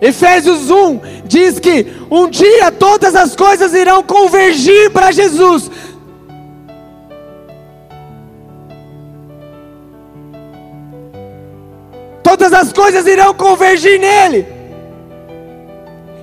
Efésios 0.00 0.70
1 0.70 1.00
diz 1.24 1.58
que 1.58 1.86
um 2.10 2.28
dia 2.28 2.70
todas 2.70 3.14
as 3.14 3.36
coisas 3.36 3.74
irão 3.74 4.02
convergir 4.02 4.90
para 4.90 5.12
Jesus. 5.12 5.70
Todas 12.26 12.52
as 12.52 12.72
coisas 12.72 13.06
irão 13.06 13.32
convergir 13.32 14.00
nele. 14.00 14.44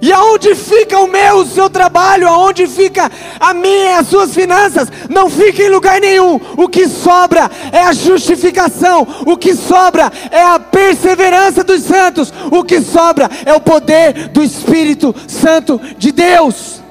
E 0.01 0.11
aonde 0.11 0.53
fica 0.53 0.99
o 0.99 1.07
meu, 1.07 1.37
o 1.37 1.45
seu 1.45 1.69
trabalho, 1.69 2.27
aonde 2.27 2.67
fica 2.67 3.09
a 3.39 3.53
minha, 3.53 3.99
as 3.99 4.09
suas 4.09 4.33
finanças, 4.33 4.89
não 5.09 5.29
fica 5.29 5.63
em 5.63 5.69
lugar 5.69 6.01
nenhum. 6.01 6.41
O 6.57 6.67
que 6.67 6.89
sobra 6.89 7.49
é 7.71 7.79
a 7.79 7.93
justificação, 7.93 9.07
o 9.25 9.37
que 9.37 9.55
sobra 9.55 10.11
é 10.29 10.43
a 10.43 10.59
perseverança 10.59 11.63
dos 11.63 11.83
santos, 11.83 12.33
o 12.51 12.65
que 12.65 12.81
sobra 12.81 13.29
é 13.45 13.53
o 13.53 13.61
poder 13.61 14.27
do 14.27 14.43
Espírito 14.43 15.15
Santo 15.25 15.79
de 15.97 16.11
Deus. 16.11 16.81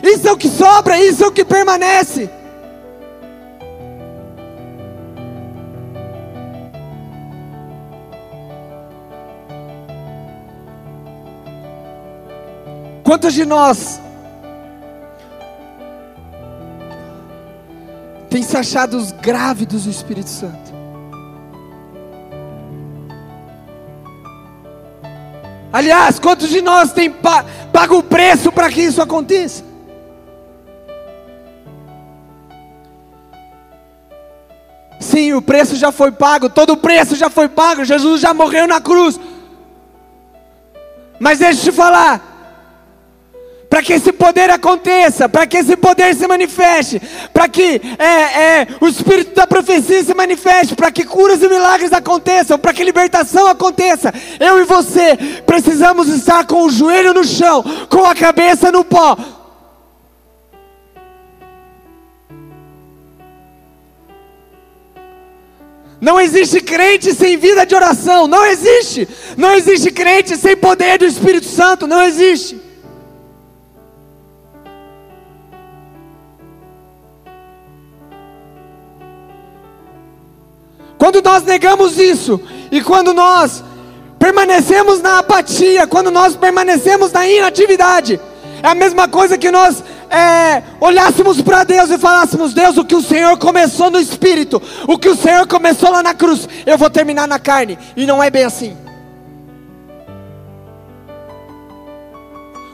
Isso 0.00 0.28
é 0.28 0.30
o 0.30 0.36
que 0.36 0.48
sobra, 0.48 1.02
isso 1.02 1.24
é 1.24 1.26
o 1.26 1.32
que 1.32 1.44
permanece. 1.44 2.37
Quantos 13.08 13.32
de 13.32 13.46
nós 13.46 13.98
tem 18.28 18.42
se 18.42 18.54
achado 18.54 18.98
os 18.98 19.12
grávidos 19.12 19.84
do 19.84 19.90
Espírito 19.90 20.28
Santo? 20.28 20.70
Aliás, 25.72 26.18
quantos 26.18 26.50
de 26.50 26.60
nós 26.60 26.92
tem 26.92 27.10
pago 27.10 27.96
o 27.96 28.02
preço 28.02 28.52
para 28.52 28.68
que 28.68 28.82
isso 28.82 29.00
aconteça? 29.00 29.64
Sim, 35.00 35.32
o 35.32 35.40
preço 35.40 35.76
já 35.76 35.90
foi 35.90 36.12
pago, 36.12 36.50
todo 36.50 36.74
o 36.74 36.76
preço 36.76 37.16
já 37.16 37.30
foi 37.30 37.48
pago, 37.48 37.86
Jesus 37.86 38.20
já 38.20 38.34
morreu 38.34 38.68
na 38.68 38.82
cruz. 38.82 39.18
Mas 41.18 41.38
deixa 41.38 41.60
eu 41.60 41.72
te 41.72 41.74
falar, 41.74 42.37
para 43.78 43.84
que 43.84 43.92
esse 43.92 44.12
poder 44.12 44.50
aconteça, 44.50 45.28
para 45.28 45.46
que 45.46 45.56
esse 45.56 45.76
poder 45.76 46.12
se 46.12 46.26
manifeste, 46.26 47.00
para 47.32 47.48
que 47.48 47.80
é, 47.96 48.04
é, 48.04 48.66
o 48.80 48.88
espírito 48.88 49.36
da 49.36 49.46
profecia 49.46 50.02
se 50.02 50.12
manifeste, 50.14 50.74
para 50.74 50.90
que 50.90 51.04
curas 51.04 51.40
e 51.40 51.48
milagres 51.48 51.92
aconteçam, 51.92 52.58
para 52.58 52.72
que 52.72 52.82
libertação 52.82 53.46
aconteça. 53.46 54.12
Eu 54.40 54.60
e 54.60 54.64
você 54.64 55.16
precisamos 55.46 56.08
estar 56.08 56.44
com 56.44 56.64
o 56.64 56.70
joelho 56.70 57.14
no 57.14 57.22
chão, 57.22 57.62
com 57.88 58.04
a 58.04 58.16
cabeça 58.16 58.72
no 58.72 58.84
pó. 58.84 59.16
Não 66.00 66.20
existe 66.20 66.60
crente 66.60 67.14
sem 67.14 67.36
vida 67.36 67.64
de 67.64 67.76
oração, 67.76 68.26
não 68.26 68.44
existe. 68.44 69.08
Não 69.36 69.54
existe 69.54 69.92
crente 69.92 70.36
sem 70.36 70.56
poder 70.56 70.98
do 70.98 71.06
Espírito 71.06 71.46
Santo, 71.46 71.86
não 71.86 72.02
existe. 72.02 72.66
Quando 80.98 81.22
nós 81.22 81.44
negamos 81.44 81.96
isso, 81.96 82.40
e 82.70 82.82
quando 82.82 83.14
nós 83.14 83.62
permanecemos 84.18 85.00
na 85.00 85.20
apatia, 85.20 85.86
quando 85.86 86.10
nós 86.10 86.34
permanecemos 86.34 87.12
na 87.12 87.26
inatividade, 87.26 88.20
é 88.62 88.68
a 88.68 88.74
mesma 88.74 89.06
coisa 89.06 89.38
que 89.38 89.50
nós 89.50 89.82
é, 90.10 90.62
olhássemos 90.80 91.40
para 91.40 91.62
Deus 91.62 91.90
e 91.90 91.98
falássemos: 91.98 92.52
Deus, 92.52 92.76
o 92.76 92.84
que 92.84 92.96
o 92.96 93.02
Senhor 93.02 93.38
começou 93.38 93.90
no 93.90 94.00
espírito, 94.00 94.60
o 94.88 94.98
que 94.98 95.08
o 95.08 95.16
Senhor 95.16 95.46
começou 95.46 95.90
lá 95.90 96.02
na 96.02 96.14
cruz, 96.14 96.48
eu 96.66 96.76
vou 96.76 96.90
terminar 96.90 97.28
na 97.28 97.38
carne, 97.38 97.78
e 97.96 98.04
não 98.04 98.22
é 98.22 98.28
bem 98.28 98.44
assim. 98.44 98.76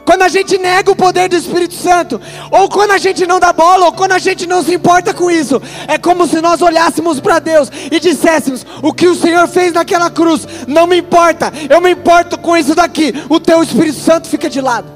Quando 0.05 0.21
a 0.21 0.27
gente 0.27 0.57
nega 0.57 0.91
o 0.91 0.95
poder 0.95 1.27
do 1.27 1.35
Espírito 1.35 1.73
Santo, 1.73 2.21
ou 2.51 2.69
quando 2.69 2.91
a 2.91 2.97
gente 2.97 3.25
não 3.25 3.39
dá 3.39 3.51
bola, 3.51 3.87
ou 3.87 3.91
quando 3.91 4.11
a 4.11 4.19
gente 4.19 4.45
não 4.45 4.63
se 4.63 4.73
importa 4.73 5.13
com 5.13 5.31
isso, 5.31 5.61
é 5.87 5.97
como 5.97 6.27
se 6.27 6.39
nós 6.39 6.61
olhássemos 6.61 7.19
para 7.19 7.39
Deus 7.39 7.71
e 7.91 7.99
disséssemos: 7.99 8.65
O 8.83 8.93
que 8.93 9.07
o 9.07 9.15
Senhor 9.15 9.47
fez 9.47 9.73
naquela 9.73 10.09
cruz 10.11 10.47
não 10.67 10.85
me 10.85 10.97
importa, 10.97 11.51
eu 11.69 11.81
me 11.81 11.91
importo 11.91 12.37
com 12.37 12.55
isso 12.55 12.75
daqui, 12.75 13.13
o 13.29 13.39
teu 13.39 13.63
Espírito 13.63 13.99
Santo 13.99 14.27
fica 14.27 14.49
de 14.49 14.61
lado. 14.61 14.95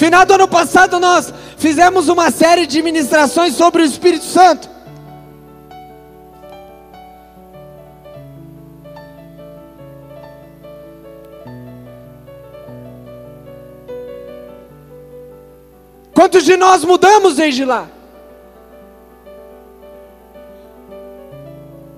Final 0.00 0.24
do 0.24 0.32
ano 0.32 0.48
passado 0.48 0.98
nós 0.98 1.32
fizemos 1.58 2.08
uma 2.08 2.30
série 2.30 2.66
de 2.66 2.80
ministrações 2.80 3.54
sobre 3.54 3.82
o 3.82 3.84
Espírito 3.84 4.24
Santo. 4.24 4.69
Quantos 16.20 16.44
de 16.44 16.54
nós 16.54 16.84
mudamos 16.84 17.36
desde 17.36 17.64
lá? 17.64 17.88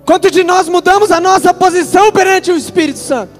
Quantos 0.04 0.30
de 0.30 0.44
nós 0.44 0.68
mudamos 0.68 1.10
a 1.10 1.18
nossa 1.18 1.52
posição 1.52 2.12
perante 2.12 2.52
o 2.52 2.56
Espírito 2.56 3.00
Santo? 3.00 3.32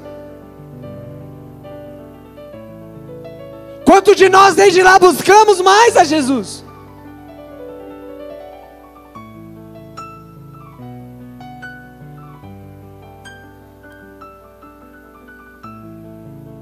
Quantos 3.87 4.16
de 4.16 4.29
nós 4.29 4.57
desde 4.57 4.83
lá 4.83 4.99
buscamos 4.99 5.61
mais 5.61 5.97
a 5.97 6.03
Jesus? 6.03 6.64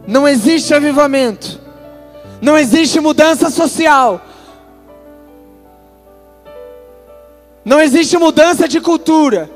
não 0.07 0.27
existe 0.27 0.75
avivamento, 0.75 1.60
não 2.41 2.59
existe 2.59 2.99
mudança 3.01 3.51
social, 3.51 4.21
não 7.65 7.81
existe 7.81 8.17
mudança 8.17 8.67
de 8.67 8.81
cultura, 8.81 9.51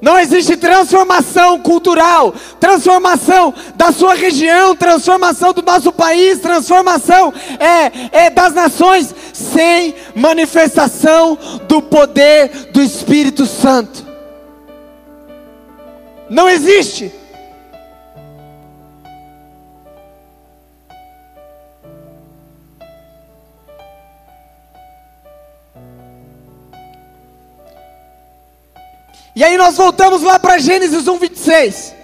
não 0.00 0.18
existe 0.18 0.56
transformação 0.56 1.60
cultural, 1.60 2.34
transformação 2.58 3.52
da 3.76 3.92
sua 3.92 4.14
região, 4.14 4.74
transformação 4.74 5.52
do 5.52 5.62
nosso 5.62 5.92
país, 5.92 6.40
transformação 6.40 7.32
é, 7.58 8.24
é 8.24 8.30
das 8.30 8.54
nações, 8.54 9.14
sem 9.32 9.94
manifestação 10.14 11.38
do 11.68 11.82
poder 11.82 12.70
do 12.72 12.82
Espírito 12.82 13.44
Santo. 13.44 14.06
Não 16.30 16.48
existe. 16.48 17.19
E 29.40 29.44
aí 29.44 29.56
nós 29.56 29.78
voltamos 29.78 30.20
lá 30.20 30.38
para 30.38 30.58
Gênesis 30.58 31.08
1, 31.08 31.16
26. 31.16 31.94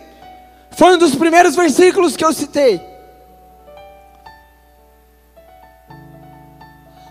Foi 0.70 0.94
um 0.94 0.96
dos 0.96 1.14
primeiros 1.14 1.54
versículos 1.54 2.16
que 2.16 2.24
eu 2.24 2.32
citei. 2.32 2.80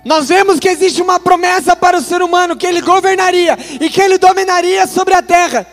Nós 0.04 0.28
vemos 0.28 0.60
que 0.60 0.68
existe 0.68 1.00
uma 1.00 1.20
promessa 1.20 1.76
para 1.76 2.00
o 2.00 2.02
ser 2.02 2.24
humano 2.24 2.58
que 2.58 2.66
ele 2.66 2.82
governaria 2.82 3.56
e 3.80 3.88
que 3.88 4.02
ele 4.02 4.18
dominaria 4.18 4.88
sobre 4.88 5.14
a 5.14 5.22
terra. 5.22 5.68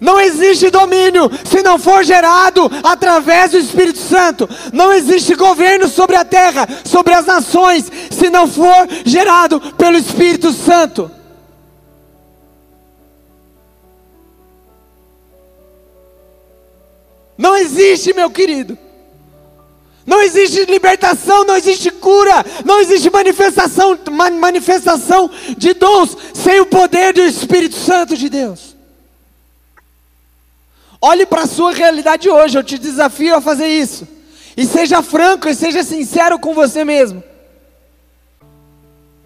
Não 0.00 0.18
existe 0.18 0.70
domínio 0.70 1.30
se 1.44 1.62
não 1.62 1.78
for 1.78 2.02
gerado 2.02 2.70
através 2.82 3.50
do 3.50 3.58
Espírito 3.58 3.98
Santo. 3.98 4.48
Não 4.72 4.90
existe 4.90 5.34
governo 5.34 5.86
sobre 5.86 6.16
a 6.16 6.24
terra, 6.24 6.66
sobre 6.82 7.12
as 7.12 7.26
nações, 7.26 7.92
se 8.10 8.30
não 8.30 8.48
for 8.48 8.88
gerado 9.04 9.60
pelo 9.76 9.98
Espírito 9.98 10.50
Santo. 10.50 11.17
Não 17.38 17.56
existe, 17.56 18.12
meu 18.12 18.28
querido. 18.28 18.76
Não 20.04 20.20
existe 20.22 20.64
libertação, 20.64 21.44
não 21.44 21.54
existe 21.54 21.90
cura, 21.90 22.44
não 22.64 22.80
existe 22.80 23.08
manifestação, 23.10 23.96
manifestação 24.40 25.30
de 25.56 25.74
dons 25.74 26.16
sem 26.34 26.60
o 26.60 26.66
poder 26.66 27.12
do 27.12 27.20
Espírito 27.20 27.76
Santo 27.76 28.16
de 28.16 28.28
Deus. 28.28 28.74
Olhe 31.00 31.26
para 31.26 31.42
a 31.42 31.46
sua 31.46 31.72
realidade 31.72 32.28
hoje, 32.28 32.58
eu 32.58 32.64
te 32.64 32.78
desafio 32.78 33.36
a 33.36 33.40
fazer 33.40 33.68
isso. 33.68 34.08
E 34.56 34.66
seja 34.66 35.02
franco 35.02 35.48
e 35.48 35.54
seja 35.54 35.84
sincero 35.84 36.38
com 36.38 36.54
você 36.54 36.84
mesmo. 36.84 37.22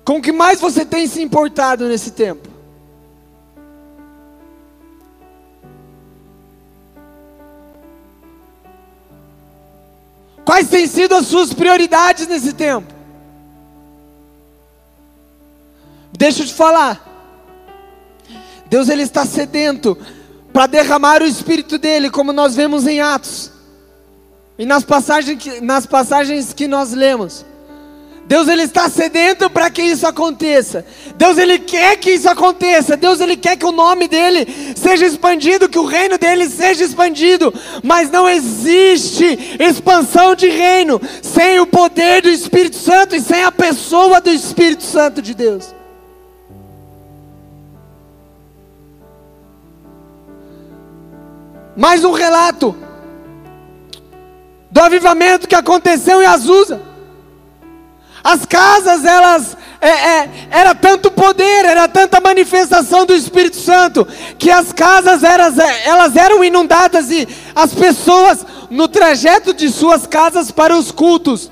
Com 0.04 0.18
o 0.18 0.22
que 0.22 0.32
mais 0.32 0.60
você 0.60 0.84
tem 0.84 1.06
se 1.06 1.22
importado 1.22 1.88
nesse 1.88 2.10
tempo? 2.10 2.51
Quais 10.44 10.68
têm 10.68 10.86
sido 10.86 11.14
as 11.14 11.26
suas 11.26 11.52
prioridades 11.52 12.26
nesse 12.26 12.52
tempo? 12.52 12.92
Deixa 16.12 16.42
eu 16.42 16.46
te 16.46 16.54
falar. 16.54 17.08
Deus 18.66 18.88
ele 18.88 19.02
está 19.02 19.24
sedento 19.24 19.96
para 20.52 20.66
derramar 20.66 21.22
o 21.22 21.26
espírito 21.26 21.78
dele, 21.78 22.10
como 22.10 22.32
nós 22.32 22.54
vemos 22.54 22.86
em 22.86 23.00
Atos. 23.00 23.50
E 24.58 24.66
nas 24.66 24.84
passagens 24.84 25.42
que, 25.42 25.60
nas 25.60 25.86
passagens 25.86 26.52
que 26.52 26.68
nós 26.68 26.92
lemos. 26.92 27.44
Deus 28.32 28.48
ele 28.48 28.62
está 28.62 28.88
sedento 28.88 29.50
para 29.50 29.68
que 29.68 29.82
isso 29.82 30.06
aconteça. 30.06 30.86
Deus 31.18 31.36
ele 31.36 31.58
quer 31.58 31.98
que 31.98 32.12
isso 32.12 32.26
aconteça. 32.30 32.96
Deus 32.96 33.20
ele 33.20 33.36
quer 33.36 33.58
que 33.58 33.66
o 33.66 33.72
nome 33.72 34.08
dele 34.08 34.74
seja 34.74 35.04
expandido, 35.04 35.68
que 35.68 35.78
o 35.78 35.84
reino 35.84 36.16
dele 36.16 36.48
seja 36.48 36.82
expandido. 36.82 37.52
Mas 37.84 38.10
não 38.10 38.26
existe 38.26 39.58
expansão 39.60 40.34
de 40.34 40.48
reino 40.48 40.98
sem 41.20 41.60
o 41.60 41.66
poder 41.66 42.22
do 42.22 42.30
Espírito 42.30 42.76
Santo 42.76 43.14
e 43.14 43.20
sem 43.20 43.44
a 43.44 43.52
pessoa 43.52 44.18
do 44.18 44.30
Espírito 44.30 44.82
Santo 44.82 45.20
de 45.20 45.34
Deus. 45.34 45.74
Mais 51.76 52.02
um 52.02 52.12
relato 52.12 52.74
do 54.70 54.80
avivamento 54.80 55.46
que 55.46 55.54
aconteceu 55.54 56.22
em 56.22 56.26
Azusa. 56.26 56.91
As 58.24 58.46
casas, 58.46 59.04
elas, 59.04 59.56
é, 59.80 59.88
é, 59.88 60.30
era 60.50 60.74
tanto 60.74 61.10
poder, 61.10 61.64
era 61.64 61.88
tanta 61.88 62.20
manifestação 62.20 63.04
do 63.04 63.14
Espírito 63.14 63.56
Santo, 63.56 64.06
que 64.38 64.48
as 64.48 64.72
casas 64.72 65.24
elas, 65.24 65.58
é, 65.58 65.88
elas 65.88 66.14
eram 66.14 66.44
inundadas 66.44 67.10
e 67.10 67.26
as 67.54 67.74
pessoas, 67.74 68.46
no 68.70 68.86
trajeto 68.86 69.52
de 69.52 69.68
suas 69.70 70.06
casas 70.06 70.52
para 70.52 70.76
os 70.76 70.92
cultos, 70.92 71.50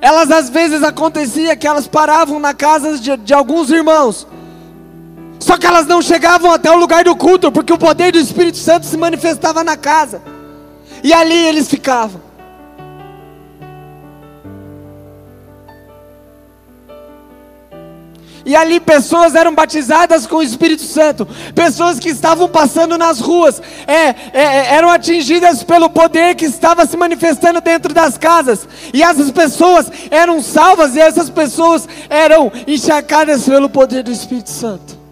elas 0.00 0.30
às 0.30 0.48
vezes 0.48 0.82
acontecia 0.82 1.56
que 1.56 1.66
elas 1.66 1.88
paravam 1.88 2.38
na 2.38 2.54
casa 2.54 2.96
de, 2.96 3.16
de 3.16 3.34
alguns 3.34 3.70
irmãos, 3.70 4.28
só 5.40 5.58
que 5.58 5.66
elas 5.66 5.86
não 5.86 6.00
chegavam 6.00 6.52
até 6.52 6.70
o 6.70 6.76
lugar 6.76 7.02
do 7.02 7.16
culto, 7.16 7.50
porque 7.50 7.72
o 7.72 7.78
poder 7.78 8.12
do 8.12 8.18
Espírito 8.18 8.58
Santo 8.58 8.86
se 8.86 8.96
manifestava 8.96 9.64
na 9.64 9.76
casa, 9.76 10.22
e 11.02 11.12
ali 11.12 11.46
eles 11.46 11.68
ficavam. 11.68 12.33
E 18.44 18.54
ali 18.54 18.78
pessoas 18.78 19.34
eram 19.34 19.54
batizadas 19.54 20.26
com 20.26 20.36
o 20.36 20.42
Espírito 20.42 20.82
Santo, 20.82 21.26
pessoas 21.54 21.98
que 21.98 22.10
estavam 22.10 22.48
passando 22.48 22.98
nas 22.98 23.18
ruas, 23.18 23.60
é, 23.86 23.94
é, 23.94 24.16
é, 24.32 24.74
eram 24.74 24.90
atingidas 24.90 25.62
pelo 25.62 25.88
poder 25.88 26.34
que 26.34 26.44
estava 26.44 26.84
se 26.84 26.96
manifestando 26.96 27.60
dentro 27.62 27.94
das 27.94 28.18
casas, 28.18 28.68
e 28.92 29.02
essas 29.02 29.30
pessoas 29.30 29.90
eram 30.10 30.42
salvas, 30.42 30.94
e 30.94 31.00
essas 31.00 31.30
pessoas 31.30 31.88
eram 32.10 32.52
encharcadas 32.66 33.44
pelo 33.44 33.68
poder 33.70 34.02
do 34.02 34.12
Espírito 34.12 34.50
Santo. 34.50 35.04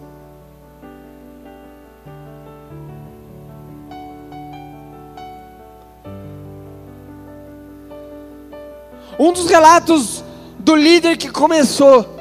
Um 9.19 9.31
dos 9.31 9.49
relatos 9.49 10.23
do 10.59 10.75
líder 10.75 11.17
que 11.17 11.29
começou 11.29 12.12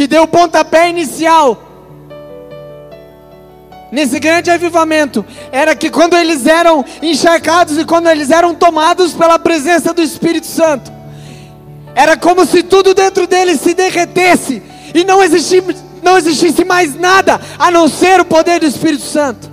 que 0.00 0.06
deu 0.06 0.22
o 0.22 0.26
pontapé 0.26 0.88
inicial 0.88 1.62
nesse 3.92 4.18
grande 4.18 4.50
avivamento 4.50 5.22
era 5.52 5.76
que 5.76 5.90
quando 5.90 6.16
eles 6.16 6.46
eram 6.46 6.82
encharcados 7.02 7.76
e 7.76 7.84
quando 7.84 8.08
eles 8.08 8.30
eram 8.30 8.54
tomados 8.54 9.12
pela 9.12 9.38
presença 9.38 9.92
do 9.92 10.00
Espírito 10.00 10.46
Santo, 10.46 10.90
era 11.94 12.16
como 12.16 12.46
se 12.46 12.62
tudo 12.62 12.94
dentro 12.94 13.26
deles 13.26 13.60
se 13.60 13.74
derretesse 13.74 14.62
e 14.94 15.04
não 15.04 15.22
existisse, 15.22 15.76
não 16.02 16.16
existisse 16.16 16.64
mais 16.64 16.98
nada 16.98 17.38
a 17.58 17.70
não 17.70 17.86
ser 17.86 18.22
o 18.22 18.24
poder 18.24 18.58
do 18.58 18.64
Espírito 18.64 19.04
Santo. 19.04 19.49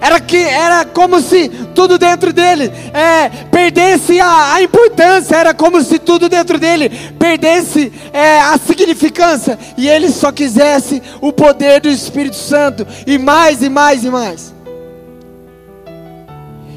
Era 0.00 0.20
que 0.20 0.36
era 0.36 0.84
como 0.84 1.20
se 1.20 1.48
tudo 1.74 1.98
dentro 1.98 2.32
dele 2.32 2.70
é, 2.92 3.28
perdesse 3.50 4.20
a, 4.20 4.54
a, 4.54 4.62
importância, 4.62 5.36
era 5.36 5.54
como 5.54 5.82
se 5.82 5.98
tudo 5.98 6.28
dentro 6.28 6.58
dele 6.58 6.90
perdesse 7.18 7.92
é, 8.12 8.38
a 8.40 8.58
significância. 8.58 9.58
E 9.76 9.88
ele 9.88 10.10
só 10.10 10.30
quisesse 10.30 11.02
o 11.20 11.32
poder 11.32 11.80
do 11.80 11.88
Espírito 11.88 12.36
Santo. 12.36 12.86
E 13.06 13.18
mais 13.18 13.62
e 13.62 13.68
mais 13.68 14.04
e 14.04 14.10
mais. 14.10 14.54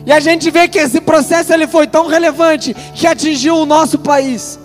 E 0.05 0.12
a 0.12 0.19
gente 0.19 0.49
vê 0.49 0.67
que 0.67 0.79
esse 0.79 1.01
processo 1.01 1.53
ele 1.53 1.67
foi 1.67 1.86
tão 1.86 2.08
relevante 2.08 2.75
que 2.95 3.05
atingiu 3.05 3.58
o 3.58 3.65
nosso 3.65 3.99
país 3.99 4.58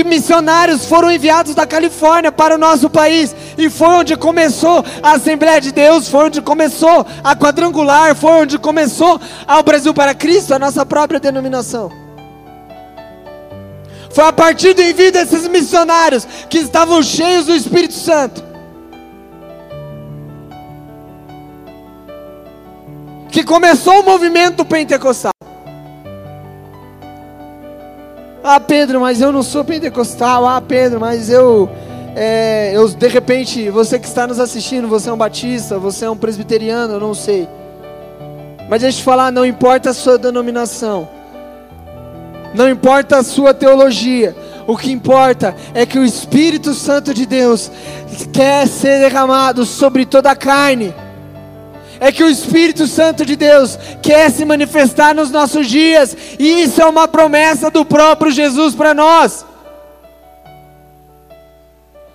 que 0.00 0.04
missionários 0.04 0.86
foram 0.86 1.12
enviados 1.12 1.54
da 1.54 1.66
Califórnia 1.66 2.32
para 2.32 2.54
o 2.54 2.58
nosso 2.58 2.88
país, 2.88 3.36
e 3.58 3.68
foi 3.68 3.88
onde 3.88 4.16
começou 4.16 4.82
a 5.02 5.12
Assembleia 5.12 5.60
de 5.60 5.72
Deus, 5.72 6.08
foi 6.08 6.24
onde 6.24 6.40
começou 6.40 7.06
a 7.22 7.36
quadrangular, 7.36 8.14
foi 8.14 8.32
onde 8.32 8.58
começou 8.58 9.20
ao 9.46 9.62
Brasil 9.62 9.92
para 9.92 10.14
Cristo, 10.14 10.54
a 10.54 10.58
nossa 10.58 10.86
própria 10.86 11.20
denominação. 11.20 11.92
Foi 14.10 14.24
a 14.24 14.32
partir 14.32 14.72
do 14.72 14.82
envio 14.82 15.12
desses 15.12 15.46
missionários 15.46 16.26
que 16.48 16.58
estavam 16.58 17.02
cheios 17.02 17.44
do 17.44 17.54
Espírito 17.54 17.94
Santo. 17.94 18.42
Que 23.30 23.44
começou 23.44 24.00
o 24.00 24.04
movimento 24.04 24.64
pentecostal. 24.64 25.30
Ah, 28.52 28.58
Pedro, 28.58 29.00
mas 29.00 29.20
eu 29.20 29.30
não 29.30 29.44
sou 29.44 29.64
pentecostal. 29.64 30.44
Ah, 30.44 30.60
Pedro, 30.60 30.98
mas 30.98 31.30
eu, 31.30 31.70
é, 32.16 32.72
eu 32.74 32.88
de 32.88 33.06
repente, 33.06 33.70
você 33.70 33.96
que 33.96 34.08
está 34.08 34.26
nos 34.26 34.40
assistindo, 34.40 34.88
você 34.88 35.08
é 35.08 35.12
um 35.12 35.16
batista, 35.16 35.78
você 35.78 36.04
é 36.04 36.10
um 36.10 36.16
presbiteriano, 36.16 36.94
eu 36.94 36.98
não 36.98 37.14
sei. 37.14 37.48
Mas 38.68 38.80
deixa 38.80 38.96
eu 38.96 39.02
te 39.02 39.04
falar, 39.04 39.30
não 39.30 39.46
importa 39.46 39.90
a 39.90 39.94
sua 39.94 40.18
denominação, 40.18 41.08
não 42.52 42.68
importa 42.68 43.18
a 43.18 43.22
sua 43.22 43.54
teologia, 43.54 44.34
o 44.66 44.76
que 44.76 44.90
importa 44.90 45.54
é 45.72 45.86
que 45.86 46.00
o 46.00 46.04
Espírito 46.04 46.74
Santo 46.74 47.14
de 47.14 47.26
Deus 47.26 47.70
quer 48.32 48.66
ser 48.66 48.98
derramado 48.98 49.64
sobre 49.64 50.04
toda 50.04 50.28
a 50.28 50.34
carne. 50.34 50.92
É 52.00 52.10
que 52.10 52.24
o 52.24 52.30
Espírito 52.30 52.86
Santo 52.86 53.26
de 53.26 53.36
Deus 53.36 53.78
quer 54.02 54.30
se 54.30 54.44
manifestar 54.44 55.14
nos 55.14 55.30
nossos 55.30 55.68
dias, 55.68 56.16
e 56.38 56.62
isso 56.62 56.80
é 56.80 56.86
uma 56.86 57.06
promessa 57.06 57.70
do 57.70 57.84
próprio 57.84 58.32
Jesus 58.32 58.74
para 58.74 58.94
nós. 58.94 59.44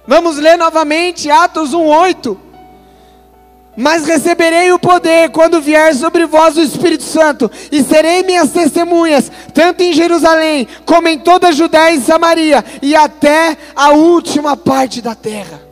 Vamos 0.08 0.38
ler 0.38 0.58
novamente 0.58 1.30
Atos 1.30 1.74
1:8. 1.74 2.38
Mas 3.78 4.06
receberei 4.06 4.72
o 4.72 4.80
poder 4.80 5.30
quando 5.32 5.60
vier 5.60 5.94
sobre 5.94 6.26
vós 6.26 6.56
o 6.56 6.62
Espírito 6.62 7.04
Santo, 7.04 7.52
e 7.72 7.84
serei 7.84 8.24
minhas 8.24 8.52
testemunhas, 8.52 9.30
tanto 9.54 9.84
em 9.84 9.92
Jerusalém, 9.92 10.66
como 10.86 11.10
em 11.10 11.20
toda 11.20 11.50
a 11.50 11.52
Judéia 11.52 11.94
e 11.94 12.02
Samaria, 12.02 12.64
e 12.82 12.96
até 12.96 13.58
a 13.76 13.92
última 13.92 14.56
parte 14.56 15.02
da 15.02 15.14
terra. 15.14 15.65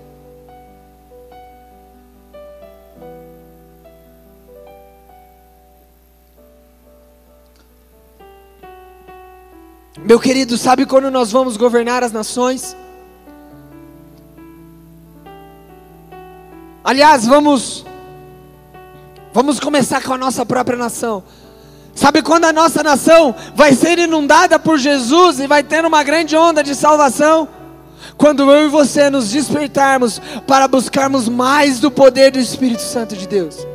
Meu 9.99 10.19
querido, 10.19 10.57
sabe 10.57 10.85
quando 10.85 11.09
nós 11.11 11.31
vamos 11.31 11.57
governar 11.57 12.03
as 12.03 12.11
nações? 12.11 12.75
Aliás, 16.83 17.25
vamos 17.25 17.85
Vamos 19.33 19.59
começar 19.59 20.03
com 20.03 20.13
a 20.13 20.17
nossa 20.17 20.45
própria 20.45 20.77
nação. 20.77 21.23
Sabe 21.95 22.21
quando 22.21 22.45
a 22.45 22.53
nossa 22.53 22.83
nação 22.83 23.33
vai 23.55 23.73
ser 23.73 23.97
inundada 23.97 24.59
por 24.59 24.77
Jesus 24.77 25.39
e 25.39 25.47
vai 25.47 25.63
ter 25.63 25.83
uma 25.83 26.03
grande 26.03 26.35
onda 26.37 26.63
de 26.63 26.75
salvação? 26.75 27.47
Quando 28.15 28.51
eu 28.51 28.67
e 28.67 28.69
você 28.69 29.09
nos 29.09 29.31
despertarmos 29.31 30.21
para 30.45 30.67
buscarmos 30.67 31.27
mais 31.27 31.79
do 31.79 31.89
poder 31.89 32.29
do 32.29 32.37
Espírito 32.37 32.83
Santo 32.83 33.15
de 33.15 33.27
Deus. 33.27 33.72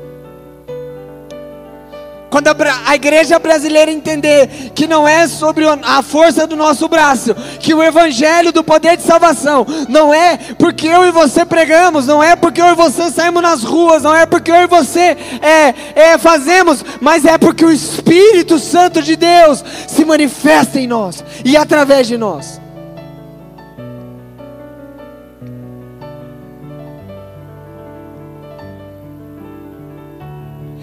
Quando 2.30 2.48
a, 2.48 2.94
igreja 2.94 3.38
brasileira 3.38 3.90
entender 3.90 4.70
que 4.74 4.86
não 4.86 5.08
é 5.08 5.26
sobre 5.26 5.64
a 5.82 6.02
força 6.02 6.46
do 6.46 6.56
nosso 6.56 6.86
braço, 6.86 7.34
que 7.58 7.72
o 7.72 7.82
evangelho 7.82 8.52
do 8.52 8.62
poder 8.62 8.96
de 8.96 9.02
salvação 9.02 9.66
não 9.88 10.12
é 10.12 10.36
porque 10.58 10.86
eu 10.86 11.06
e 11.06 11.10
você 11.10 11.44
pregamos, 11.44 12.06
não 12.06 12.22
é 12.22 12.36
porque 12.36 12.60
eu 12.60 12.66
e 12.66 12.74
você 12.74 13.10
saímos 13.10 13.42
nas 13.42 13.62
ruas, 13.62 14.02
não 14.02 14.14
é 14.14 14.26
porque 14.26 14.50
eu 14.50 14.62
e 14.62 14.66
você 14.66 15.16
é, 15.40 15.74
é, 15.94 16.18
fazemos, 16.18 16.84
mas 17.00 17.24
é 17.24 17.38
porque 17.38 17.64
o 17.64 17.72
Espírito 17.72 18.58
Santo 18.58 19.00
de 19.00 19.16
Deus 19.16 19.64
se 19.86 20.04
manifesta 20.04 20.78
em 20.78 20.86
nós 20.86 21.24
e 21.44 21.56
através 21.56 22.06
de 22.06 22.18
nós. 22.18 22.60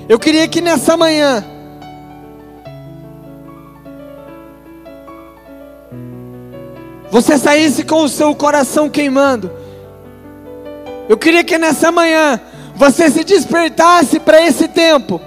Eu 0.07 0.19
queria 0.19 0.47
que 0.47 0.61
nessa 0.61 0.95
manhã 0.95 1.43
você 7.09 7.37
saísse 7.37 7.83
com 7.83 8.03
o 8.03 8.09
seu 8.09 8.35
coração 8.35 8.87
queimando. 8.87 9.51
Eu 11.09 11.17
queria 11.17 11.43
que 11.43 11.57
nessa 11.57 11.91
manhã 11.91 12.39
você 12.75 13.09
se 13.09 13.23
despertasse 13.23 14.19
para 14.19 14.45
esse 14.45 14.67
tempo. 14.67 15.19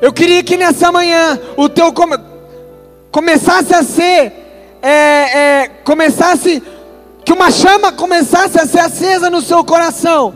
Eu 0.00 0.12
queria 0.12 0.42
que 0.42 0.56
nessa 0.56 0.90
manhã 0.90 1.38
o 1.56 1.68
teu 1.68 1.92
come, 1.92 2.16
começasse 3.12 3.74
a 3.74 3.82
ser, 3.82 4.32
é, 4.82 4.90
é, 4.90 5.68
começasse 5.84 6.62
que 7.28 7.32
uma 7.34 7.50
chama 7.50 7.92
começasse 7.92 8.58
a 8.58 8.66
ser 8.66 8.78
acesa 8.78 9.28
no 9.28 9.42
seu 9.42 9.62
coração, 9.62 10.32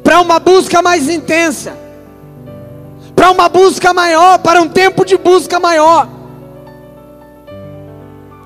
para 0.00 0.20
uma 0.20 0.38
busca 0.38 0.80
mais 0.80 1.08
intensa, 1.08 1.76
para 3.16 3.32
uma 3.32 3.48
busca 3.48 3.92
maior, 3.92 4.38
para 4.38 4.62
um 4.62 4.68
tempo 4.68 5.04
de 5.04 5.16
busca 5.16 5.58
maior. 5.58 6.06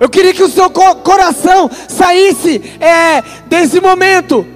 Eu 0.00 0.08
queria 0.08 0.32
que 0.32 0.42
o 0.42 0.48
seu 0.48 0.70
coração 0.70 1.70
saísse 1.86 2.78
é, 2.80 3.20
desse 3.48 3.82
momento 3.82 4.46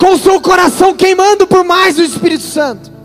com 0.00 0.14
o 0.14 0.18
seu 0.18 0.40
coração 0.40 0.96
queimando 0.96 1.46
por 1.46 1.62
mais 1.62 1.96
o 1.96 2.02
Espírito 2.02 2.42
Santo. 2.42 2.97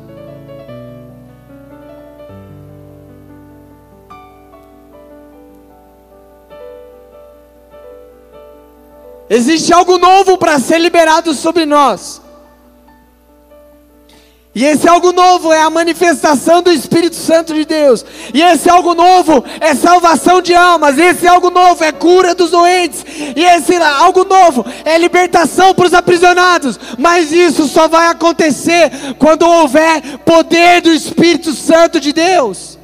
Existe 9.33 9.73
algo 9.73 9.97
novo 9.97 10.37
para 10.37 10.59
ser 10.59 10.77
liberado 10.77 11.33
sobre 11.33 11.65
nós. 11.65 12.21
E 14.53 14.63
esse 14.63 14.87
algo 14.87 15.11
novo 15.11 15.51
é 15.51 15.59
a 15.59 15.71
manifestação 15.71 16.61
do 16.61 16.71
Espírito 16.71 17.15
Santo 17.15 17.51
de 17.51 17.65
Deus. 17.65 18.05
E 18.31 18.43
esse 18.43 18.69
algo 18.69 18.93
novo 18.93 19.43
é 19.59 19.73
salvação 19.73 20.39
de 20.39 20.53
almas. 20.53 20.99
Esse 20.99 21.27
algo 21.27 21.49
novo 21.49 21.83
é 21.83 21.91
cura 21.91 22.35
dos 22.35 22.51
doentes. 22.51 23.03
E 23.35 23.43
esse 23.43 23.75
algo 23.75 24.23
novo 24.23 24.63
é 24.85 24.99
libertação 24.99 25.73
para 25.73 25.87
os 25.87 25.95
aprisionados. 25.95 26.79
Mas 26.99 27.31
isso 27.31 27.67
só 27.67 27.87
vai 27.87 28.09
acontecer 28.09 28.91
quando 29.17 29.49
houver 29.49 30.19
poder 30.19 30.79
do 30.81 30.93
Espírito 30.93 31.53
Santo 31.53 31.99
de 31.99 32.13
Deus. 32.13 32.77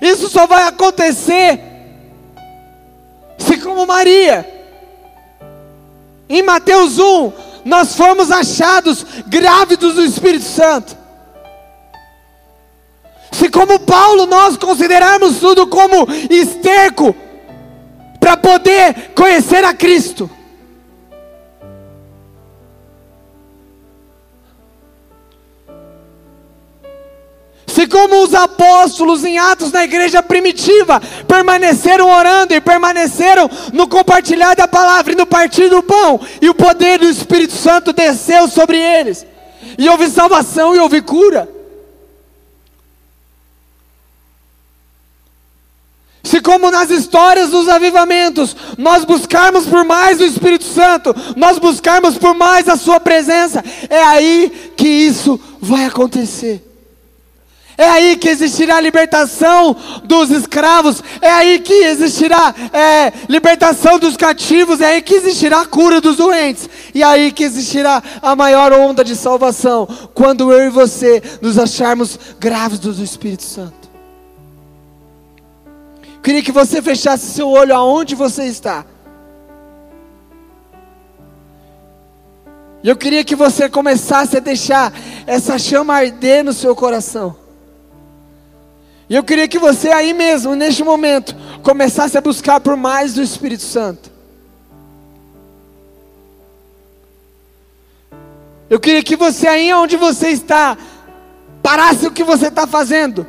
Isso 0.00 0.28
só 0.28 0.46
vai 0.46 0.68
acontecer 0.68 1.72
se 3.42 3.56
como 3.58 3.86
Maria, 3.86 4.48
em 6.28 6.42
Mateus 6.42 6.98
1, 6.98 7.32
nós 7.64 7.94
fomos 7.94 8.30
achados 8.30 9.04
grávidos 9.26 9.94
do 9.94 10.04
Espírito 10.04 10.44
Santo. 10.44 10.96
Se 13.30 13.48
como 13.48 13.78
Paulo 13.80 14.26
nós 14.26 14.56
considerarmos 14.56 15.38
tudo 15.38 15.66
como 15.66 16.06
esterco 16.30 17.14
para 18.20 18.36
poder 18.36 19.12
conhecer 19.14 19.64
a 19.64 19.74
Cristo. 19.74 20.30
Se 27.72 27.86
como 27.86 28.22
os 28.22 28.34
apóstolos 28.34 29.24
em 29.24 29.38
Atos 29.38 29.72
na 29.72 29.82
igreja 29.82 30.22
primitiva 30.22 31.00
permaneceram 31.26 32.06
orando 32.06 32.52
e 32.52 32.60
permaneceram 32.60 33.48
no 33.72 33.88
compartilhar 33.88 34.54
da 34.54 34.68
palavra 34.68 35.14
e 35.14 35.16
no 35.16 35.24
partir 35.24 35.70
do 35.70 35.82
pão, 35.82 36.20
e 36.42 36.50
o 36.50 36.54
poder 36.54 36.98
do 36.98 37.08
Espírito 37.08 37.54
Santo 37.54 37.94
desceu 37.94 38.46
sobre 38.46 38.78
eles, 38.78 39.26
e 39.78 39.88
houve 39.88 40.10
salvação 40.10 40.76
e 40.76 40.78
houve 40.78 41.00
cura. 41.00 41.48
Se 46.22 46.42
como 46.42 46.70
nas 46.70 46.90
histórias 46.90 47.48
dos 47.48 47.70
avivamentos, 47.70 48.54
nós 48.76 49.02
buscarmos 49.02 49.64
por 49.64 49.82
mais 49.82 50.20
o 50.20 50.24
Espírito 50.24 50.64
Santo, 50.64 51.14
nós 51.36 51.58
buscarmos 51.58 52.18
por 52.18 52.34
mais 52.34 52.68
a 52.68 52.76
sua 52.76 53.00
presença, 53.00 53.64
é 53.88 54.02
aí 54.02 54.72
que 54.76 54.86
isso 54.86 55.40
vai 55.58 55.86
acontecer. 55.86 56.71
É 57.82 57.88
aí 57.88 58.16
que 58.16 58.28
existirá 58.28 58.76
a 58.76 58.80
libertação 58.80 59.74
dos 60.04 60.30
escravos, 60.30 61.02
é 61.20 61.28
aí 61.28 61.58
que 61.58 61.72
existirá 61.72 62.54
é, 62.72 63.12
libertação 63.28 63.98
dos 63.98 64.16
cativos, 64.16 64.80
é 64.80 64.86
aí 64.86 65.02
que 65.02 65.14
existirá 65.14 65.62
a 65.62 65.66
cura 65.66 66.00
dos 66.00 66.14
doentes, 66.14 66.70
e 66.94 67.02
é 67.02 67.04
aí 67.04 67.32
que 67.32 67.42
existirá 67.42 68.00
a 68.22 68.36
maior 68.36 68.72
onda 68.72 69.02
de 69.02 69.16
salvação, 69.16 69.88
quando 70.14 70.52
eu 70.52 70.64
e 70.64 70.70
você 70.70 71.20
nos 71.42 71.58
acharmos 71.58 72.16
grávidos 72.38 72.98
do 72.98 73.02
Espírito 73.02 73.42
Santo. 73.42 73.90
Queria 76.22 76.40
que 76.40 76.52
você 76.52 76.80
fechasse 76.80 77.32
seu 77.32 77.48
olho 77.48 77.74
aonde 77.74 78.14
você 78.14 78.44
está. 78.44 78.86
E 82.80 82.88
eu 82.88 82.94
queria 82.94 83.24
que 83.24 83.34
você 83.34 83.68
começasse 83.68 84.36
a 84.36 84.40
deixar 84.40 84.92
essa 85.26 85.58
chama 85.58 85.94
arder 85.94 86.44
no 86.44 86.52
seu 86.52 86.76
coração. 86.76 87.41
E 89.12 89.14
eu 89.14 89.22
queria 89.22 89.46
que 89.46 89.58
você 89.58 89.90
aí 89.90 90.14
mesmo, 90.14 90.54
neste 90.54 90.82
momento, 90.82 91.36
começasse 91.62 92.16
a 92.16 92.20
buscar 92.22 92.60
por 92.60 92.78
mais 92.78 93.12
do 93.12 93.20
Espírito 93.20 93.62
Santo. 93.62 94.10
Eu 98.70 98.80
queria 98.80 99.02
que 99.02 99.14
você 99.14 99.46
aí 99.46 99.70
onde 99.74 99.98
você 99.98 100.28
está, 100.28 100.78
parasse 101.62 102.06
o 102.06 102.10
que 102.10 102.24
você 102.24 102.46
está 102.46 102.66
fazendo. 102.66 103.26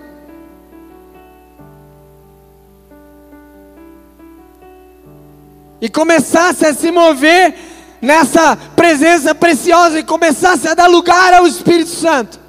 E 5.82 5.90
começasse 5.90 6.66
a 6.66 6.74
se 6.74 6.94
mover 6.94 7.56
nessa 8.02 8.56
presença 8.56 9.36
preciosa 9.36 10.00
e 10.00 10.04
começasse 10.04 10.66
a 10.66 10.76
dar 10.76 10.88
lugar 10.88 11.34
ao 11.34 11.46
Espírito 11.46 11.90
Santo. 11.90 12.43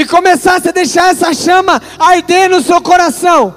E 0.00 0.06
começasse 0.06 0.66
a 0.66 0.72
deixar 0.72 1.10
essa 1.10 1.34
chama 1.34 1.78
arder 1.98 2.48
no 2.48 2.62
seu 2.62 2.80
coração. 2.80 3.54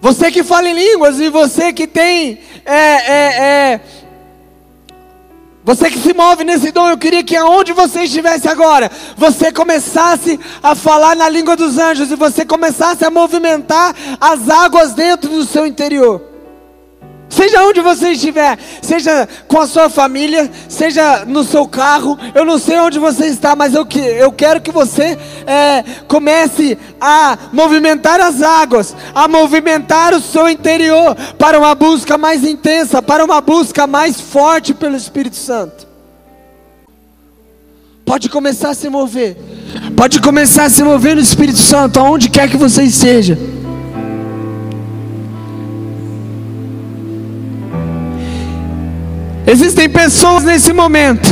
Você 0.00 0.30
que 0.30 0.42
fala 0.42 0.70
em 0.70 0.72
línguas 0.72 1.20
e 1.20 1.28
você 1.28 1.74
que 1.74 1.86
tem. 1.86 2.38
É, 2.64 2.74
é, 2.74 3.42
é, 3.42 3.80
você 5.62 5.90
que 5.90 5.98
se 5.98 6.14
move 6.14 6.42
nesse 6.42 6.72
dom, 6.72 6.88
eu 6.88 6.96
queria 6.96 7.22
que 7.22 7.36
aonde 7.36 7.74
você 7.74 8.04
estivesse 8.04 8.48
agora, 8.48 8.90
você 9.14 9.52
começasse 9.52 10.40
a 10.62 10.74
falar 10.74 11.14
na 11.14 11.28
língua 11.28 11.54
dos 11.54 11.76
anjos 11.76 12.10
e 12.10 12.16
você 12.16 12.46
começasse 12.46 13.04
a 13.04 13.10
movimentar 13.10 13.94
as 14.18 14.48
águas 14.48 14.94
dentro 14.94 15.28
do 15.28 15.44
seu 15.44 15.66
interior. 15.66 16.29
Seja 17.30 17.62
onde 17.62 17.80
você 17.80 18.10
estiver, 18.10 18.58
seja 18.82 19.28
com 19.46 19.60
a 19.60 19.66
sua 19.66 19.88
família, 19.88 20.50
seja 20.68 21.24
no 21.24 21.44
seu 21.44 21.66
carro, 21.66 22.18
eu 22.34 22.44
não 22.44 22.58
sei 22.58 22.76
onde 22.80 22.98
você 22.98 23.26
está, 23.26 23.54
mas 23.54 23.72
eu, 23.72 23.86
que, 23.86 24.00
eu 24.00 24.32
quero 24.32 24.60
que 24.60 24.72
você 24.72 25.16
é, 25.46 25.84
comece 26.08 26.76
a 27.00 27.38
movimentar 27.52 28.20
as 28.20 28.42
águas, 28.42 28.96
a 29.14 29.28
movimentar 29.28 30.12
o 30.12 30.20
seu 30.20 30.48
interior 30.48 31.14
para 31.38 31.56
uma 31.56 31.72
busca 31.72 32.18
mais 32.18 32.42
intensa, 32.42 33.00
para 33.00 33.24
uma 33.24 33.40
busca 33.40 33.86
mais 33.86 34.20
forte 34.20 34.74
pelo 34.74 34.96
Espírito 34.96 35.36
Santo. 35.36 35.86
Pode 38.04 38.28
começar 38.28 38.70
a 38.70 38.74
se 38.74 38.88
mover, 38.88 39.36
pode 39.96 40.20
começar 40.20 40.64
a 40.64 40.70
se 40.70 40.82
mover 40.82 41.14
no 41.14 41.22
Espírito 41.22 41.60
Santo, 41.60 42.00
aonde 42.00 42.28
quer 42.28 42.50
que 42.50 42.56
você 42.56 42.82
esteja. 42.82 43.38
Existem 49.52 49.88
pessoas 49.88 50.44
nesse 50.44 50.72
momento. 50.72 51.28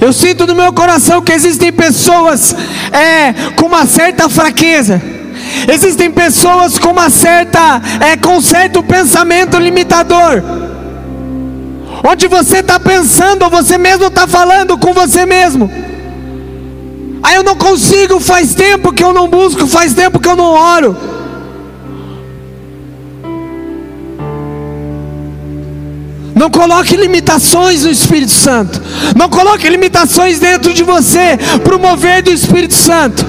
Eu 0.00 0.12
sinto 0.12 0.46
no 0.46 0.54
meu 0.54 0.72
coração 0.72 1.20
que 1.20 1.32
existem 1.32 1.72
pessoas 1.72 2.54
é, 2.92 3.32
com 3.56 3.66
uma 3.66 3.86
certa 3.86 4.28
fraqueza. 4.28 5.02
Existem 5.68 6.08
pessoas 6.08 6.78
com 6.78 6.90
uma 6.90 7.10
certa, 7.10 7.82
é, 8.00 8.16
com 8.16 8.40
certo 8.40 8.84
pensamento 8.84 9.58
limitador. 9.58 10.44
Onde 12.08 12.28
você 12.28 12.58
está 12.58 12.78
pensando, 12.78 13.42
ou 13.42 13.50
você 13.50 13.76
mesmo 13.76 14.06
está 14.06 14.28
falando 14.28 14.78
com 14.78 14.94
você 14.94 15.26
mesmo. 15.26 15.68
Aí 17.30 17.36
eu 17.36 17.44
não 17.44 17.54
consigo, 17.54 18.18
faz 18.18 18.56
tempo 18.56 18.92
que 18.92 19.04
eu 19.04 19.12
não 19.12 19.28
busco, 19.28 19.64
faz 19.64 19.94
tempo 19.94 20.18
que 20.18 20.26
eu 20.26 20.34
não 20.34 20.46
oro. 20.46 20.96
Não 26.34 26.50
coloque 26.50 26.96
limitações 26.96 27.84
no 27.84 27.90
Espírito 27.90 28.32
Santo. 28.32 28.82
Não 29.14 29.28
coloque 29.28 29.68
limitações 29.68 30.40
dentro 30.40 30.74
de 30.74 30.82
você 30.82 31.38
para 31.62 31.76
o 31.76 31.78
mover 31.78 32.20
do 32.20 32.32
Espírito 32.32 32.74
Santo. 32.74 33.24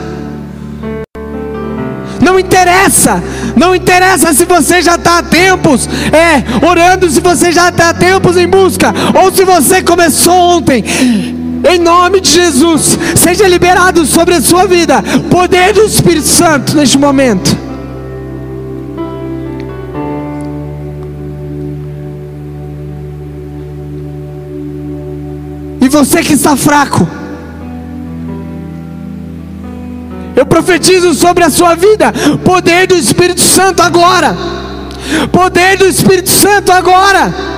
Não 2.19 2.39
interessa, 2.39 3.23
não 3.55 3.75
interessa 3.75 4.33
se 4.33 4.45
você 4.45 4.81
já 4.81 4.95
está 4.95 5.19
há 5.19 5.23
tempos 5.23 5.87
é, 6.11 6.65
orando, 6.65 7.07
se 7.07 7.19
você 7.19 7.51
já 7.51 7.69
está 7.69 7.89
há 7.89 7.93
tempos 7.93 8.35
em 8.35 8.47
busca, 8.47 8.91
ou 9.13 9.31
se 9.31 9.43
você 9.43 9.83
começou 9.83 10.33
ontem. 10.33 11.39
Em 11.63 11.77
nome 11.77 12.19
de 12.19 12.31
Jesus, 12.31 12.97
seja 13.15 13.47
liberado 13.47 14.05
sobre 14.05 14.35
a 14.35 14.41
sua 14.41 14.65
vida 14.65 15.03
poder 15.29 15.73
do 15.73 15.83
Espírito 15.83 16.27
Santo 16.27 16.75
neste 16.75 16.97
momento. 16.97 17.55
E 25.79 25.87
você 25.87 26.23
que 26.23 26.33
está 26.33 26.55
fraco, 26.55 27.07
eu 30.35 30.45
profetizo 30.45 31.13
sobre 31.13 31.43
a 31.43 31.49
sua 31.49 31.75
vida 31.75 32.11
poder 32.43 32.87
do 32.87 32.95
Espírito 32.95 33.41
Santo 33.41 33.81
agora. 33.83 34.35
Poder 35.31 35.77
do 35.77 35.85
Espírito 35.85 36.29
Santo 36.29 36.71
agora 36.71 37.50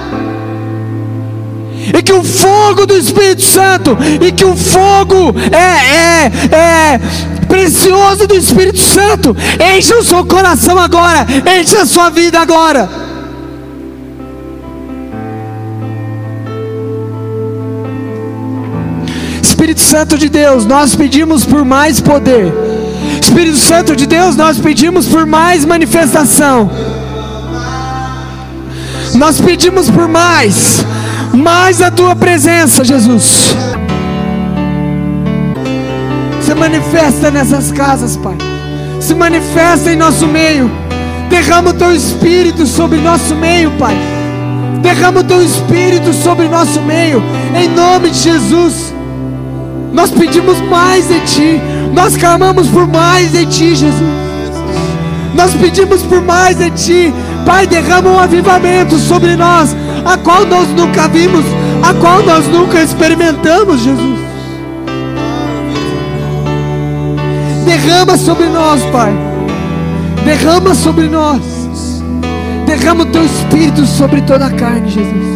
e 1.93 2.01
que 2.01 2.12
o 2.12 2.23
fogo 2.23 2.88
do 2.88 2.97
Espírito 2.97 3.43
Santo, 3.43 3.95
e 4.19 4.32
que 4.32 4.43
o 4.43 4.58
fogo 4.58 5.36
é, 5.51 6.25
é, 6.25 6.58
é 6.58 6.99
precioso 7.47 8.25
do 8.25 8.36
Espírito 8.36 8.79
Santo, 8.79 9.38
encha 9.77 9.95
o 9.95 10.03
seu 10.03 10.25
coração 10.25 10.79
agora, 10.79 11.27
encha 11.60 11.84
a 11.84 11.86
sua 11.86 12.10
vida 12.10 12.39
agora. 12.39 12.89
Espírito 19.41 19.82
Santo 19.82 20.17
de 20.17 20.29
Deus, 20.29 20.65
nós 20.65 20.95
pedimos 20.95 21.45
por 21.45 21.63
mais 21.63 22.01
poder. 22.01 22.51
Espírito 23.21 23.58
Santo 23.58 23.95
de 23.95 24.08
Deus, 24.08 24.36
nós 24.36 24.58
pedimos 24.58 25.06
por 25.06 25.27
mais 25.27 25.63
manifestação. 25.63 26.71
Nós 29.13 29.39
pedimos 29.39 29.91
por 29.91 30.08
mais 30.08 30.84
mais 31.34 31.82
a 31.82 31.89
tua 31.89 32.15
presença, 32.15 32.84
Jesus. 32.84 33.56
Se 36.41 36.54
manifesta 36.54 37.32
nessas 37.32 37.72
casas, 37.72 38.15
Pai. 38.17 38.38
Se 39.00 39.13
manifesta 39.15 39.91
em 39.91 39.96
nosso 39.96 40.28
meio. 40.28 40.72
Derrama 41.30 41.72
o 41.72 41.74
teu 41.74 41.93
espírito 41.93 42.65
sobre 42.65 43.00
nosso 43.00 43.36
meio, 43.36 43.72
Pai. 43.72 43.96
Derrama 44.82 45.22
o 45.22 45.24
teu 45.24 45.41
espírito 45.41 46.13
sobre 46.13 46.48
nosso 46.48 46.82
meio, 46.82 47.24
em 47.56 47.69
nome 47.69 48.10
de 48.10 48.19
Jesus. 48.19 48.93
Nós 49.93 50.12
pedimos 50.12 50.60
mais 50.60 51.08
de 51.08 51.19
Ti, 51.22 51.62
nós 51.93 52.17
clamamos 52.17 52.67
por 52.67 52.86
mais 52.86 53.32
de 53.32 53.46
Ti, 53.46 53.76
Jesus. 53.76 54.24
Nós 55.34 55.54
pedimos 55.54 56.02
por 56.04 56.22
mais 56.22 56.58
de 56.58 56.69
Ti, 56.72 57.13
Pai. 57.46 57.65
Derrama 57.65 58.10
um 58.10 58.19
avivamento 58.19 58.98
sobre 59.00 59.36
nós, 59.36 59.76
a 60.06 60.18
qual 60.18 60.46
nós 60.46 60.68
nunca 60.70 61.08
vimos, 61.08 61.46
a 61.82 61.94
qual 61.94 62.24
nós 62.24 62.48
nunca 62.48 62.82
experimentamos, 62.82 63.82
Jesus. 63.82 64.20
Derrama 67.66 68.18
sobre 68.18 68.48
nós, 68.48 68.82
Pai. 68.92 69.13
Derrama 70.26 70.74
sobre 70.76 71.08
nós. 71.08 71.42
Derrama 72.66 73.04
o 73.04 73.06
teu 73.08 73.24
espírito 73.24 73.86
sobre 73.86 74.22
toda 74.22 74.46
a 74.46 74.52
carne, 74.52 74.89
Jesus. 74.89 75.34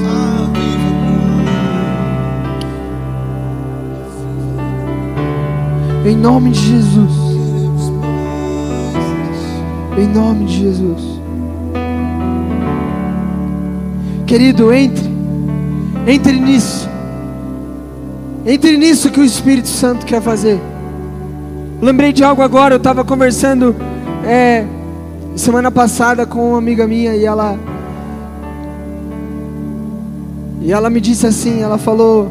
Em 6.05 6.15
nome 6.15 6.51
de 6.51 6.59
Jesus. 6.59 7.11
Em 9.97 10.07
nome 10.07 10.45
de 10.45 10.59
Jesus. 10.59 11.16
Querido, 14.27 14.73
entre, 14.73 15.05
entre 16.05 16.33
nisso, 16.33 16.89
entre 18.45 18.77
nisso 18.77 19.09
que 19.09 19.21
o 19.21 19.23
Espírito 19.23 19.69
Santo 19.69 20.05
quer 20.05 20.21
fazer. 20.21 20.59
Lembrei 21.81 22.11
de 22.11 22.25
algo 22.25 22.41
agora, 22.41 22.73
eu 22.73 22.77
estava 22.77 23.05
conversando 23.05 23.73
é, 24.25 24.65
semana 25.33 25.71
passada 25.71 26.25
com 26.25 26.49
uma 26.49 26.57
amiga 26.57 26.85
minha 26.85 27.15
e 27.15 27.23
ela 27.23 27.57
e 30.61 30.73
ela 30.73 30.89
me 30.89 30.99
disse 30.99 31.25
assim, 31.25 31.61
ela 31.61 31.77
falou, 31.77 32.29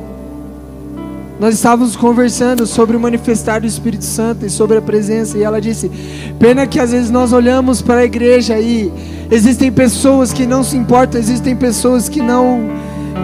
nós 1.39 1.55
estávamos 1.55 1.97
conversando 1.97 2.67
sobre 2.67 2.97
o 2.97 3.01
manifestar 3.01 3.61
do 3.61 3.67
Espírito 3.67 4.05
Santo 4.05 4.47
e 4.47 4.51
sobre 4.51 4.79
a 4.79 4.83
presença, 4.83 5.37
e 5.37 5.43
ela 5.43 5.61
disse: 5.61 5.91
Pena 6.39 6.67
que 6.67 6.81
às 6.81 6.93
vezes 6.93 7.11
nós 7.11 7.33
olhamos 7.33 7.83
para 7.83 8.01
a 8.01 8.05
igreja 8.05 8.59
e 8.59 8.93
Existem 9.31 9.73
pessoas 9.73 10.33
que 10.33 10.47
não 10.47 10.63
se 10.63 10.77
importam, 10.77 11.21
existem 11.21 11.57
pessoas 11.57 12.09
que 12.09 12.23
não 12.23 12.71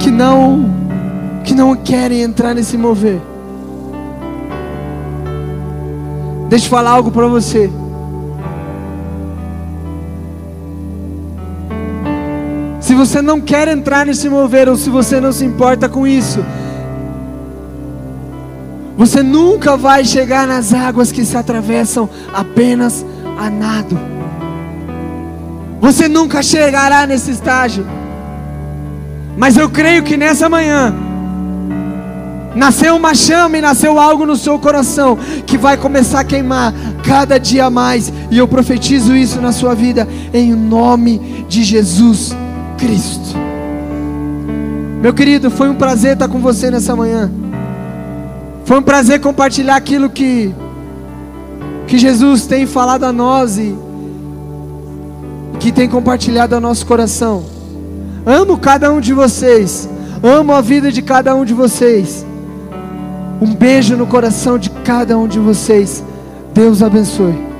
que 0.00 0.10
não 0.10 0.68
que 1.44 1.54
não 1.54 1.76
querem 1.76 2.22
entrar 2.22 2.54
nesse 2.54 2.76
mover. 2.76 3.20
Deixa 6.48 6.66
eu 6.66 6.70
falar 6.70 6.90
algo 6.90 7.10
para 7.10 7.26
você. 7.28 7.70
Se 12.80 12.94
você 12.94 13.22
não 13.22 13.40
quer 13.40 13.68
entrar 13.68 14.04
nesse 14.04 14.28
mover 14.28 14.68
ou 14.68 14.76
se 14.76 14.90
você 14.90 15.20
não 15.20 15.32
se 15.32 15.44
importa 15.44 15.88
com 15.88 16.04
isso, 16.04 16.44
você 18.96 19.22
nunca 19.22 19.76
vai 19.76 20.04
chegar 20.04 20.46
nas 20.46 20.72
águas 20.72 21.10
que 21.10 21.24
se 21.24 21.36
atravessam 21.36 22.08
apenas 22.32 23.04
a 23.38 23.48
nado. 23.48 23.98
Você 25.80 26.08
nunca 26.08 26.42
chegará 26.42 27.06
nesse 27.06 27.30
estágio. 27.30 27.84
Mas 29.36 29.56
eu 29.56 29.68
creio 29.68 30.02
que 30.02 30.16
nessa 30.16 30.48
manhã 30.48 30.94
nasceu 32.54 32.94
uma 32.96 33.14
chama 33.14 33.58
e 33.58 33.62
nasceu 33.62 33.98
algo 33.98 34.26
no 34.26 34.36
seu 34.36 34.58
coração 34.58 35.18
que 35.46 35.56
vai 35.56 35.76
começar 35.76 36.20
a 36.20 36.24
queimar 36.24 36.72
cada 37.02 37.40
dia 37.40 37.70
mais. 37.70 38.12
E 38.30 38.38
eu 38.38 38.46
profetizo 38.46 39.16
isso 39.16 39.40
na 39.40 39.52
sua 39.52 39.74
vida 39.74 40.06
em 40.32 40.54
nome 40.54 41.46
de 41.48 41.64
Jesus 41.64 42.36
Cristo. 42.78 43.36
Meu 45.00 45.12
querido, 45.12 45.50
foi 45.50 45.68
um 45.68 45.74
prazer 45.74 46.12
estar 46.12 46.28
com 46.28 46.38
você 46.38 46.70
nessa 46.70 46.94
manhã. 46.94 47.30
Foi 48.64 48.78
um 48.78 48.82
prazer 48.82 49.20
compartilhar 49.20 49.76
aquilo 49.76 50.08
que 50.08 50.54
que 51.86 51.98
Jesus 51.98 52.46
tem 52.46 52.66
falado 52.66 53.04
a 53.04 53.12
nós 53.12 53.58
e 53.58 53.76
que 55.60 55.70
tem 55.70 55.88
compartilhado 55.88 56.54
ao 56.54 56.60
nosso 56.60 56.86
coração. 56.86 57.44
Amo 58.24 58.56
cada 58.56 58.90
um 58.92 59.00
de 59.00 59.12
vocês. 59.12 59.88
Amo 60.22 60.52
a 60.52 60.60
vida 60.60 60.90
de 60.90 61.02
cada 61.02 61.34
um 61.34 61.44
de 61.44 61.52
vocês. 61.52 62.24
Um 63.40 63.54
beijo 63.54 63.96
no 63.96 64.06
coração 64.06 64.56
de 64.58 64.70
cada 64.70 65.18
um 65.18 65.28
de 65.28 65.38
vocês. 65.38 66.02
Deus 66.54 66.82
abençoe. 66.82 67.51